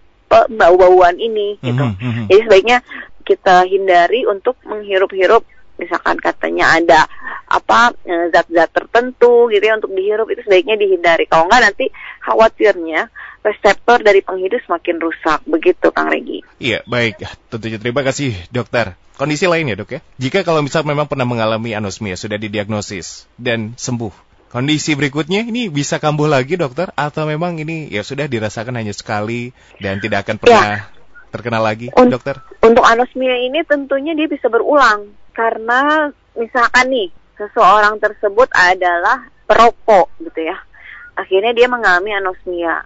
bau-bauan 0.51 1.15
ini 1.15 1.55
gitu. 1.63 1.86
Mhm, 1.88 1.95
mhm. 1.95 2.24
Jadi 2.27 2.41
sebaiknya 2.43 2.77
kita 3.24 3.63
hindari 3.63 4.27
untuk 4.27 4.60
menghirup-hirup 4.67 5.48
misalkan 5.79 6.19
katanya 6.22 6.77
ada 6.77 7.01
apa 7.50 7.93
eh, 8.05 8.29
zat-zat 8.29 8.69
tertentu 8.74 9.50
gitu 9.50 9.63
ya 9.63 9.74
untuk 9.77 9.93
dihirup 9.93 10.29
itu 10.29 10.41
sebaiknya 10.45 10.77
dihindari. 10.77 11.25
Kalau 11.25 11.50
enggak 11.50 11.72
nanti 11.72 11.86
khawatirnya 12.22 13.10
reseptor 13.43 14.01
dari 14.01 14.23
penghidup 14.23 14.63
semakin 14.63 14.97
rusak. 15.03 15.39
Begitu 15.43 15.91
Kang 15.91 16.09
Regi. 16.09 16.41
Iya, 16.57 16.81
baik. 16.88 17.21
Tentunya 17.51 17.77
terima 17.77 18.01
kasih, 18.01 18.33
dokter. 18.50 18.96
Kondisi 19.13 19.46
lainnya, 19.46 19.77
dok 19.77 19.94
ya. 19.94 20.01
Jika 20.18 20.41
kalau 20.41 20.65
misal 20.65 20.81
memang 20.87 21.05
pernah 21.05 21.27
mengalami 21.27 21.77
anosmia, 21.77 22.18
sudah 22.18 22.39
didiagnosis 22.41 23.29
dan 23.37 23.77
sembuh. 23.77 24.33
Kondisi 24.50 24.94
berikutnya 24.94 25.46
ini 25.46 25.70
bisa 25.70 25.98
kambuh 25.98 26.29
lagi, 26.29 26.57
dokter? 26.57 26.89
Atau 26.94 27.25
memang 27.25 27.57
ini 27.57 27.89
ya 27.89 28.01
sudah 28.01 28.25
dirasakan 28.29 28.77
hanya 28.77 28.94
sekali 28.94 29.53
dan 29.81 29.98
tidak 29.98 30.25
akan 30.29 30.37
pernah 30.37 30.89
terkena 31.33 31.57
lagi, 31.57 31.89
Un- 31.98 32.13
dokter? 32.13 32.37
Untuk 32.61 32.85
anosmia 32.85 33.37
ini 33.41 33.65
tentunya 33.65 34.13
dia 34.13 34.29
bisa 34.29 34.50
berulang 34.53 35.09
karena 35.33 36.13
misalkan 36.37 36.94
nih 36.94 37.09
seseorang 37.33 37.98
tersebut 37.98 38.50
adalah 38.53 39.25
perokok 39.50 40.13
gitu 40.22 40.46
ya. 40.46 40.57
Akhirnya 41.18 41.53
dia 41.57 41.65
mengalami 41.65 42.13
anosmia. 42.13 42.85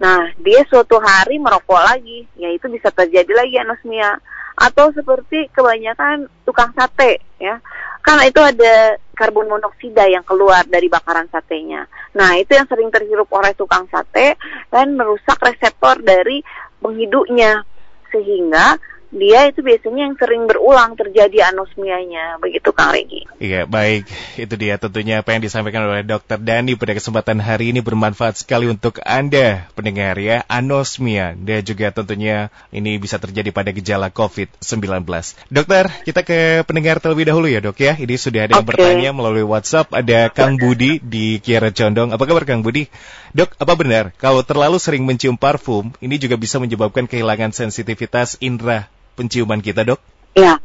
Nah, 0.00 0.32
dia 0.40 0.64
suatu 0.64 0.96
hari 0.96 1.36
merokok 1.36 1.76
lagi, 1.76 2.24
ya 2.40 2.48
itu 2.48 2.66
bisa 2.72 2.88
terjadi 2.88 3.30
lagi 3.36 3.60
anosmia. 3.60 4.16
Atau 4.56 4.92
seperti 4.92 5.48
kebanyakan 5.52 6.28
tukang 6.44 6.72
sate 6.76 7.20
ya. 7.40 7.60
Karena 8.00 8.28
itu 8.28 8.40
ada 8.40 8.96
karbon 9.12 9.52
monoksida 9.52 10.08
yang 10.08 10.24
keluar 10.24 10.64
dari 10.64 10.88
bakaran 10.88 11.28
satenya. 11.28 11.84
Nah, 12.16 12.36
itu 12.40 12.56
yang 12.56 12.64
sering 12.64 12.88
terhirup 12.88 13.28
oleh 13.28 13.52
tukang 13.52 13.84
sate 13.92 14.40
dan 14.72 14.96
merusak 14.96 15.36
reseptor 15.40 16.00
dari 16.00 16.40
penghidupnya 16.80 17.64
sehingga 18.08 18.80
dia 19.10 19.50
itu 19.50 19.58
biasanya 19.66 20.06
yang 20.06 20.14
sering 20.14 20.46
berulang 20.46 20.94
terjadi 20.94 21.50
anosmianya 21.50 22.38
begitu 22.38 22.70
Kang 22.70 22.94
Regi. 22.94 23.26
Iya, 23.42 23.66
baik. 23.66 24.06
Itu 24.38 24.54
dia 24.54 24.78
tentunya 24.78 25.18
apa 25.18 25.34
yang 25.34 25.42
disampaikan 25.42 25.82
oleh 25.90 26.06
Dokter 26.06 26.38
Dani 26.38 26.78
pada 26.78 26.94
kesempatan 26.94 27.42
hari 27.42 27.74
ini 27.74 27.82
bermanfaat 27.82 28.38
sekali 28.38 28.70
untuk 28.70 29.02
Anda 29.02 29.66
pendengar 29.74 30.14
ya. 30.22 30.46
Anosmia 30.46 31.34
dan 31.34 31.66
juga 31.66 31.90
tentunya 31.90 32.54
ini 32.70 33.02
bisa 33.02 33.18
terjadi 33.18 33.50
pada 33.50 33.74
gejala 33.74 34.14
COVID-19. 34.14 35.02
Dokter, 35.50 35.84
kita 36.06 36.22
ke 36.22 36.62
pendengar 36.62 37.02
terlebih 37.02 37.26
dahulu 37.26 37.50
ya 37.50 37.58
dok 37.58 37.82
ya. 37.82 37.98
Ini 37.98 38.14
sudah 38.14 38.46
ada 38.46 38.62
yang 38.62 38.66
bertanya 38.66 39.10
melalui 39.10 39.42
WhatsApp. 39.42 39.90
Ada 39.90 40.30
Kang 40.30 40.54
Budi 40.54 41.02
di 41.02 41.42
Kiara 41.42 41.74
Condong. 41.74 42.14
Apa 42.14 42.30
kabar 42.30 42.46
Kang 42.46 42.62
Budi? 42.62 42.86
Dok, 43.34 43.58
apa 43.58 43.74
benar 43.74 44.04
kalau 44.22 44.46
terlalu 44.46 44.78
sering 44.78 45.02
mencium 45.02 45.34
parfum 45.34 45.90
ini 45.98 46.18
juga 46.18 46.34
bisa 46.34 46.58
menyebabkan 46.62 47.06
kehilangan 47.06 47.54
sensitivitas 47.54 48.38
indera 48.42 48.90
penciuman 49.14 49.60
kita 49.62 49.82
dok? 49.86 50.00
Ya, 50.36 50.58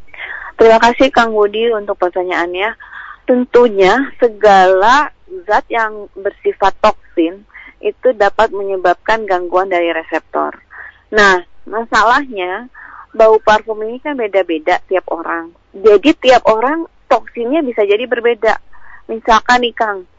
terima 0.60 0.78
kasih 0.82 1.10
Kang 1.10 1.34
Budi 1.34 1.70
untuk 1.74 1.98
pertanyaannya. 1.98 2.76
Tentunya 3.26 4.14
segala 4.22 5.10
zat 5.50 5.66
yang 5.74 6.08
bersifat 6.14 6.78
toksin 6.78 7.42
itu 7.82 8.14
dapat 8.14 8.54
menyebabkan 8.54 9.26
gangguan 9.26 9.70
dari 9.70 9.90
reseptor. 9.94 10.58
Nah, 11.14 11.42
masalahnya 11.66 12.70
bau 13.16 13.40
parfum 13.42 13.82
ini 13.86 13.98
kan 14.02 14.18
beda-beda 14.20 14.82
tiap 14.86 15.10
orang. 15.10 15.54
Jadi 15.74 16.14
tiap 16.18 16.46
orang 16.46 16.86
toksinnya 17.10 17.66
bisa 17.66 17.86
jadi 17.86 18.06
berbeda. 18.06 18.58
Misalkan 19.10 19.62
nih 19.62 19.76
Kang, 19.76 20.10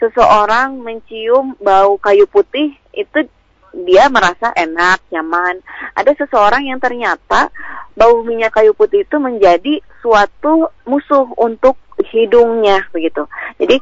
seseorang 0.00 0.80
mencium 0.80 1.54
bau 1.60 2.00
kayu 2.00 2.24
putih 2.24 2.72
itu 2.96 3.28
dia 3.74 4.10
merasa 4.10 4.50
enak, 4.54 5.04
nyaman. 5.10 5.62
Ada 5.94 6.14
seseorang 6.26 6.66
yang 6.66 6.82
ternyata 6.82 7.50
bau 7.94 8.22
minyak 8.22 8.54
kayu 8.54 8.74
putih 8.74 9.04
itu 9.04 9.16
menjadi 9.20 9.82
suatu 10.00 10.70
musuh 10.88 11.28
untuk 11.36 11.76
hidungnya 12.10 12.88
begitu. 12.90 13.28
Jadi 13.60 13.76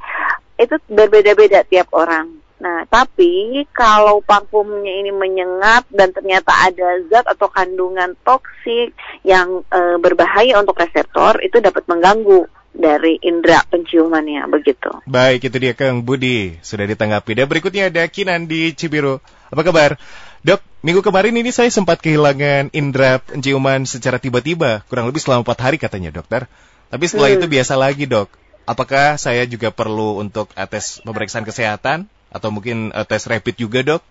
itu 0.59 0.75
berbeda-beda 0.91 1.63
tiap 1.65 1.95
orang. 1.95 2.39
Nah, 2.59 2.83
tapi 2.91 3.63
kalau 3.71 4.19
parfumnya 4.19 4.91
ini 4.91 5.15
menyengat 5.15 5.87
dan 5.95 6.11
ternyata 6.11 6.51
ada 6.67 6.99
zat 7.07 7.23
atau 7.31 7.47
kandungan 7.47 8.19
toksik 8.27 8.91
yang 9.23 9.63
e, 9.71 9.79
berbahaya 10.03 10.59
untuk 10.59 10.75
reseptor, 10.83 11.39
itu 11.39 11.63
dapat 11.63 11.87
mengganggu 11.87 12.51
dari 12.79 13.19
indera 13.21 13.67
penciumannya 13.67 14.47
begitu. 14.47 15.03
Baik, 15.05 15.51
itu 15.51 15.57
dia 15.59 15.75
Kang 15.75 16.07
Budi. 16.07 16.55
Sudah 16.63 16.87
ditanggapi. 16.87 17.35
Dan 17.35 17.51
berikutnya 17.51 17.91
ada 17.91 18.07
Kinan 18.07 18.47
di 18.47 18.71
Cibiru. 18.73 19.19
Apa 19.51 19.67
kabar? 19.67 19.99
Dok, 20.47 20.63
minggu 20.87 21.03
kemarin 21.03 21.35
ini 21.35 21.51
saya 21.51 21.67
sempat 21.75 21.99
kehilangan 21.99 22.71
indera 22.71 23.19
penciuman 23.19 23.83
secara 23.83 24.23
tiba-tiba. 24.23 24.87
Kurang 24.87 25.11
lebih 25.11 25.19
selama 25.19 25.43
4 25.43 25.59
hari 25.67 25.77
katanya 25.83 26.15
dokter. 26.15 26.47
Tapi 26.89 27.05
setelah 27.11 27.35
Hmm. 27.35 27.39
itu 27.43 27.47
biasa 27.51 27.75
lagi 27.75 28.07
dok. 28.07 28.31
Apakah 28.65 29.19
saya 29.19 29.43
juga 29.45 29.75
perlu 29.75 30.23
untuk 30.23 30.55
eh, 30.55 30.69
tes 30.71 31.03
pemeriksaan 31.03 31.43
kesehatan? 31.45 32.07
Atau 32.31 32.55
mungkin 32.55 32.95
eh, 32.95 33.05
tes 33.05 33.27
rapid 33.27 33.59
juga 33.59 33.83
dok? 33.83 34.03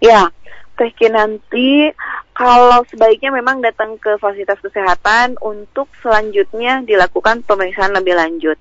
Ya, 0.00 0.32
Teh 0.76 0.92
nanti 1.08 1.88
kalau 2.36 2.84
sebaiknya 2.92 3.32
memang 3.32 3.64
datang 3.64 3.96
ke 3.96 4.20
fasilitas 4.20 4.60
kesehatan 4.60 5.40
untuk 5.40 5.88
selanjutnya 6.04 6.84
dilakukan 6.84 7.40
pemeriksaan 7.48 7.96
lebih 7.96 8.12
lanjut. 8.12 8.60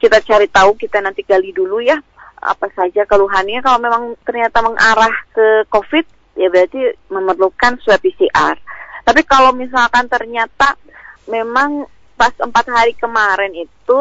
Kita 0.00 0.24
cari 0.24 0.48
tahu, 0.48 0.72
kita 0.80 1.04
nanti 1.04 1.20
gali 1.20 1.52
dulu 1.52 1.84
ya 1.84 2.00
apa 2.40 2.72
saja 2.72 3.04
keluhannya. 3.04 3.60
Kalau 3.60 3.76
memang 3.76 4.16
ternyata 4.24 4.64
mengarah 4.64 5.12
ke 5.36 5.68
COVID, 5.68 6.04
ya 6.40 6.48
berarti 6.48 6.96
memerlukan 7.12 7.76
swab 7.84 8.00
PCR. 8.00 8.56
Tapi 9.04 9.20
kalau 9.28 9.52
misalkan 9.52 10.08
ternyata 10.08 10.80
memang 11.28 11.84
pas 12.16 12.32
empat 12.40 12.72
hari 12.72 12.96
kemarin 12.96 13.52
itu 13.52 14.00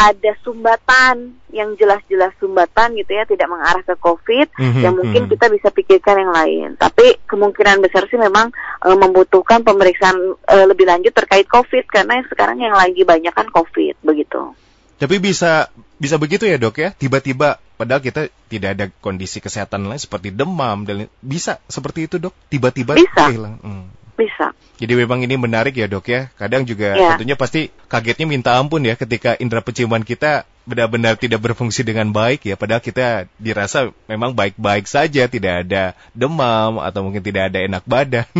ada 0.00 0.32
sumbatan 0.40 1.36
yang 1.52 1.76
jelas-jelas 1.76 2.32
sumbatan 2.40 2.96
gitu 2.96 3.12
ya 3.12 3.28
tidak 3.28 3.52
mengarah 3.52 3.84
ke 3.84 3.92
COVID 4.00 4.48
mm-hmm, 4.56 4.80
yang 4.80 4.96
mungkin 4.96 5.28
mm-hmm. 5.28 5.32
kita 5.36 5.46
bisa 5.52 5.68
pikirkan 5.68 6.16
yang 6.24 6.32
lain 6.32 6.68
tapi 6.80 7.20
kemungkinan 7.28 7.84
besar 7.84 8.08
sih 8.08 8.16
memang 8.16 8.48
e, 8.80 8.88
membutuhkan 8.96 9.60
pemeriksaan 9.60 10.16
e, 10.40 10.56
lebih 10.64 10.88
lanjut 10.88 11.12
terkait 11.12 11.44
COVID 11.44 11.84
karena 11.92 12.24
sekarang 12.32 12.64
yang 12.64 12.72
lagi 12.72 13.04
banyak 13.04 13.34
kan 13.34 13.52
COVID 13.52 14.00
begitu. 14.00 14.56
Tapi 14.96 15.16
bisa 15.20 15.68
bisa 16.00 16.16
begitu 16.16 16.48
ya 16.48 16.56
dok 16.56 16.80
ya 16.80 16.96
tiba-tiba 16.96 17.60
padahal 17.76 18.00
kita 18.00 18.32
tidak 18.48 18.70
ada 18.76 18.84
kondisi 19.04 19.40
kesehatan 19.40 19.84
lain 19.84 20.00
seperti 20.00 20.32
demam 20.32 20.88
dan 20.88 21.12
bisa 21.20 21.60
seperti 21.68 22.08
itu 22.08 22.16
dok 22.16 22.32
tiba-tiba 22.48 22.96
hilang. 22.96 23.60
Hmm 23.60 23.99
bisa. 24.20 24.52
Jadi 24.76 24.92
memang 24.92 25.24
ini 25.24 25.40
menarik 25.40 25.72
ya 25.72 25.88
dok 25.88 26.04
ya. 26.04 26.28
Kadang 26.36 26.68
juga 26.68 26.92
ya. 26.92 27.16
tentunya 27.16 27.36
pasti 27.40 27.72
kagetnya 27.88 28.28
minta 28.28 28.60
ampun 28.60 28.84
ya 28.84 28.92
ketika 29.00 29.40
indera 29.40 29.64
penciuman 29.64 30.04
kita 30.04 30.44
benar-benar 30.68 31.16
tidak 31.16 31.40
berfungsi 31.40 31.80
dengan 31.80 32.12
baik 32.12 32.44
ya. 32.44 32.54
Padahal 32.60 32.84
kita 32.84 33.24
dirasa 33.40 33.90
memang 34.04 34.36
baik-baik 34.36 34.84
saja, 34.84 35.24
tidak 35.26 35.66
ada 35.66 35.96
demam 36.12 36.78
atau 36.78 37.00
mungkin 37.00 37.24
tidak 37.24 37.48
ada 37.52 37.58
enak 37.64 37.84
badan. 37.88 38.28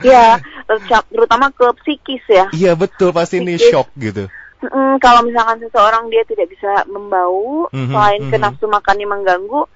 Iya, 0.00 0.40
terutama 1.12 1.52
ke 1.52 1.68
psikis 1.84 2.24
ya. 2.24 2.48
Iya 2.56 2.72
betul, 2.72 3.12
pasti 3.12 3.36
psikis. 3.36 3.60
ini 3.60 3.68
shock 3.68 3.92
gitu. 4.00 4.32
Mm, 4.64 4.96
kalau 4.96 5.24
misalkan 5.28 5.60
seseorang 5.60 6.08
dia 6.08 6.24
tidak 6.24 6.48
bisa 6.48 6.88
membau, 6.88 7.68
mm 7.68 7.76
-hmm, 7.76 7.92
selain 7.92 8.20
mm 8.20 8.24
-hmm. 8.28 8.32
ke 8.32 8.36
nafsu 8.40 8.64
makannya 8.64 9.04
mengganggu, 9.04 9.68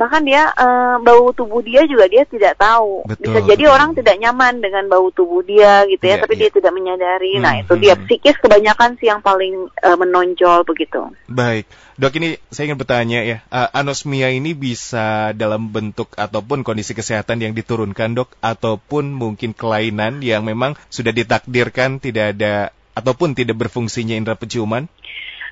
bahkan 0.00 0.24
dia 0.24 0.48
uh, 0.56 0.96
bau 1.04 1.28
tubuh 1.36 1.60
dia 1.60 1.84
juga 1.84 2.08
dia 2.08 2.24
tidak 2.24 2.56
tahu 2.56 3.04
betul, 3.04 3.20
bisa 3.28 3.38
jadi 3.44 3.64
betul. 3.68 3.76
orang 3.76 3.90
tidak 3.92 4.16
nyaman 4.16 4.54
dengan 4.64 4.88
bau 4.88 5.12
tubuh 5.12 5.44
dia 5.44 5.84
gitu 5.84 6.00
ya, 6.08 6.16
ya 6.16 6.24
tapi 6.24 6.40
ya. 6.40 6.40
dia 6.40 6.50
tidak 6.56 6.72
menyadari 6.72 7.36
hmm, 7.36 7.44
nah 7.44 7.60
itu 7.60 7.76
hmm, 7.76 7.82
dia 7.84 7.94
hmm. 8.00 8.04
psikis 8.08 8.40
kebanyakan 8.40 8.96
sih 8.96 9.12
yang 9.12 9.20
paling 9.20 9.68
uh, 9.84 9.96
menonjol 10.00 10.64
begitu 10.64 11.12
baik 11.28 11.68
dok 12.00 12.16
ini 12.16 12.40
saya 12.48 12.72
ingin 12.72 12.80
bertanya 12.80 13.20
ya 13.20 13.44
uh, 13.52 13.68
anosmia 13.76 14.32
ini 14.32 14.56
bisa 14.56 15.36
dalam 15.36 15.68
bentuk 15.68 16.16
ataupun 16.16 16.64
kondisi 16.64 16.96
kesehatan 16.96 17.44
yang 17.44 17.52
diturunkan 17.52 18.16
dok 18.16 18.32
ataupun 18.40 19.12
mungkin 19.12 19.52
kelainan 19.52 20.24
yang 20.24 20.48
memang 20.48 20.80
sudah 20.88 21.12
ditakdirkan 21.12 22.00
tidak 22.00 22.40
ada 22.40 22.72
ataupun 22.96 23.36
tidak 23.36 23.68
berfungsinya 23.68 24.16
indera 24.16 24.40
penciuman 24.40 24.88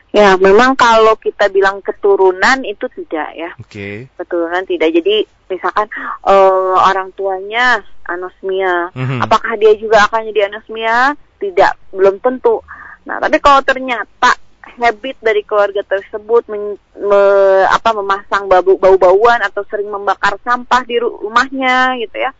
Ya, 0.09 0.41
memang 0.41 0.73
kalau 0.73 1.21
kita 1.21 1.53
bilang 1.53 1.85
keturunan 1.85 2.65
itu 2.65 2.89
tidak 2.97 3.29
ya. 3.37 3.51
Oke. 3.61 3.69
Okay. 3.69 3.95
Keturunan 4.17 4.65
tidak. 4.65 4.89
Jadi 4.97 5.29
misalkan 5.53 5.89
uh, 6.25 6.77
orang 6.81 7.13
tuanya 7.13 7.85
anosmia, 8.09 8.89
mm-hmm. 8.97 9.21
apakah 9.21 9.53
dia 9.61 9.77
juga 9.77 10.09
akan 10.09 10.33
jadi 10.33 10.49
anosmia? 10.49 11.13
Tidak, 11.39 11.93
belum 11.93 12.25
tentu. 12.25 12.65
Nah, 13.05 13.21
tapi 13.21 13.37
kalau 13.39 13.61
ternyata 13.61 14.33
habit 14.79 15.17
dari 15.21 15.43
keluarga 15.45 15.85
tersebut 15.85 16.47
men, 16.49 16.79
me, 16.97 17.23
apa 17.69 17.93
memasang 17.93 18.47
bau 18.49 18.77
bau-bauan 18.79 19.41
atau 19.45 19.65
sering 19.69 19.91
membakar 19.93 20.41
sampah 20.41 20.83
di 20.89 20.97
rumahnya 21.01 22.01
gitu 22.01 22.17
ya. 22.17 22.33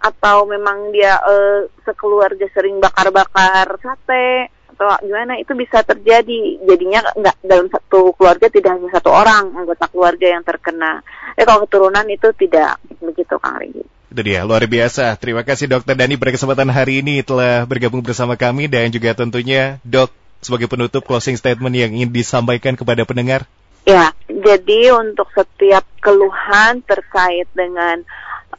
Atau 0.00 0.48
memang 0.48 0.88
dia 0.96 1.20
uh, 1.20 1.68
sekeluarga 1.84 2.48
sering 2.56 2.80
bakar-bakar 2.80 3.76
sate 3.84 4.48
atau 4.80 4.96
gimana 5.04 5.36
itu 5.36 5.52
bisa 5.52 5.84
terjadi 5.84 6.64
jadinya 6.64 7.04
nggak 7.12 7.36
dalam 7.44 7.68
satu 7.68 8.16
keluarga 8.16 8.48
tidak 8.48 8.80
hanya 8.80 8.88
satu 8.96 9.12
orang 9.12 9.52
anggota 9.52 9.84
keluarga 9.92 10.24
yang 10.32 10.40
terkena 10.40 11.04
eh 11.36 11.44
kalau 11.44 11.68
keturunan 11.68 12.08
itu 12.08 12.32
tidak 12.32 12.80
begitu 12.96 13.36
Kang 13.36 13.60
Rigi 13.60 13.84
itu 14.10 14.26
dia, 14.26 14.42
luar 14.42 14.66
biasa. 14.66 15.14
Terima 15.22 15.46
kasih 15.46 15.70
Dokter 15.70 15.94
Dani 15.94 16.18
pada 16.18 16.34
kesempatan 16.34 16.66
hari 16.66 16.98
ini 16.98 17.22
telah 17.22 17.62
bergabung 17.62 18.02
bersama 18.02 18.34
kami 18.34 18.66
dan 18.66 18.90
juga 18.90 19.14
tentunya 19.14 19.78
Dok 19.86 20.10
sebagai 20.42 20.66
penutup 20.66 21.06
closing 21.06 21.38
statement 21.38 21.70
yang 21.78 21.94
ingin 21.94 22.10
disampaikan 22.10 22.74
kepada 22.74 23.06
pendengar. 23.06 23.46
Ya, 23.86 24.10
jadi 24.26 24.98
untuk 24.98 25.30
setiap 25.30 25.86
keluhan 26.02 26.82
terkait 26.82 27.46
dengan 27.54 28.02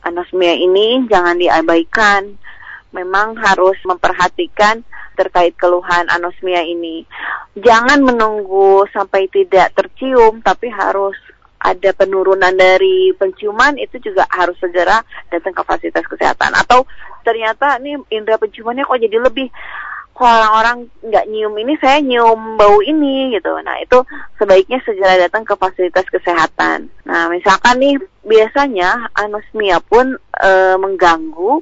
anosmia 0.07 0.55
ini 0.55 1.03
jangan 1.11 1.35
diabaikan. 1.35 2.39
Memang 2.91 3.39
harus 3.39 3.79
memperhatikan 3.87 4.83
terkait 5.15 5.55
keluhan 5.59 6.07
anosmia 6.07 6.63
ini. 6.63 7.03
Jangan 7.55 8.03
menunggu 8.03 8.87
sampai 8.91 9.27
tidak 9.27 9.75
tercium, 9.75 10.39
tapi 10.39 10.71
harus 10.71 11.15
ada 11.61 11.93
penurunan 11.93 12.51
dari 12.57 13.13
penciuman 13.13 13.77
itu 13.77 14.01
juga 14.01 14.25
harus 14.33 14.57
segera 14.57 15.05
datang 15.29 15.53
ke 15.53 15.61
fasilitas 15.61 16.05
kesehatan. 16.09 16.57
Atau 16.57 16.89
ternyata 17.21 17.77
nih 17.77 18.01
indera 18.09 18.41
penciumannya 18.41 18.81
kok 18.81 18.97
jadi 18.97 19.17
lebih 19.21 19.47
kok 20.11 20.27
orang-orang 20.27 20.91
nggak 21.05 21.25
nyium 21.31 21.55
ini 21.55 21.73
saya 21.77 22.01
nyium 22.01 22.57
bau 22.57 22.81
ini 22.81 23.37
gitu. 23.37 23.53
Nah 23.61 23.77
itu 23.77 24.01
sebaiknya 24.41 24.81
segera 24.81 25.21
datang 25.21 25.45
ke 25.45 25.53
fasilitas 25.53 26.05
kesehatan. 26.09 26.89
Nah 27.05 27.29
misalkan 27.29 27.77
nih 27.77 27.95
biasanya 28.25 29.13
anosmia 29.13 29.79
pun 29.85 30.17
e, 30.17 30.51
mengganggu 30.81 31.61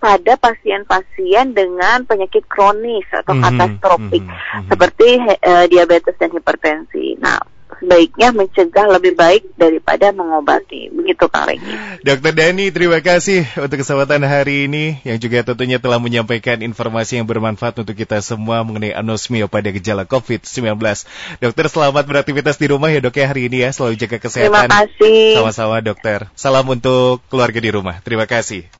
pada 0.00 0.40
pasien-pasien 0.40 1.52
dengan 1.52 2.08
penyakit 2.08 2.48
kronis 2.48 3.04
atau 3.12 3.36
mm 3.36 3.38
-hmm, 3.38 3.44
katastropik 3.44 4.24
mm 4.24 4.32
-hmm, 4.32 4.66
seperti 4.72 5.08
uh, 5.20 5.64
diabetes 5.68 6.16
dan 6.16 6.32
hipertensi. 6.32 7.20
Nah, 7.20 7.38
sebaiknya 7.80 8.28
mencegah 8.34 8.86
lebih 8.92 9.14
baik 9.14 9.42
daripada 9.54 10.10
mengobati. 10.10 10.90
Begitu 10.90 11.24
Kang 11.30 11.46
Regi. 11.48 11.74
Dokter 12.02 12.32
Dani, 12.36 12.68
terima 12.68 12.98
kasih 13.00 13.46
untuk 13.56 13.80
kesempatan 13.80 14.20
hari 14.26 14.66
ini 14.68 15.00
yang 15.06 15.16
juga 15.16 15.40
tentunya 15.46 15.80
telah 15.80 15.96
menyampaikan 15.96 16.60
informasi 16.60 17.22
yang 17.22 17.26
bermanfaat 17.26 17.80
untuk 17.80 17.96
kita 17.96 18.20
semua 18.20 18.60
mengenai 18.66 18.92
anosmia 18.92 19.46
pada 19.46 19.72
gejala 19.72 20.04
COVID-19. 20.04 20.76
Dokter, 21.40 21.64
selamat 21.72 22.04
beraktivitas 22.04 22.60
di 22.60 22.66
rumah 22.68 22.92
ya 22.92 23.00
dok 23.00 23.16
ya 23.16 23.26
hari 23.30 23.48
ini 23.48 23.64
ya. 23.64 23.70
Selalu 23.72 23.96
jaga 23.96 24.18
kesehatan. 24.20 24.50
Terima 24.50 24.64
kasih. 24.68 25.22
Sama-sama 25.40 25.76
dokter. 25.80 26.28
Salam 26.36 26.68
untuk 26.68 27.24
keluarga 27.32 27.58
di 27.58 27.70
rumah. 27.72 28.04
Terima 28.04 28.28
kasih. 28.28 28.68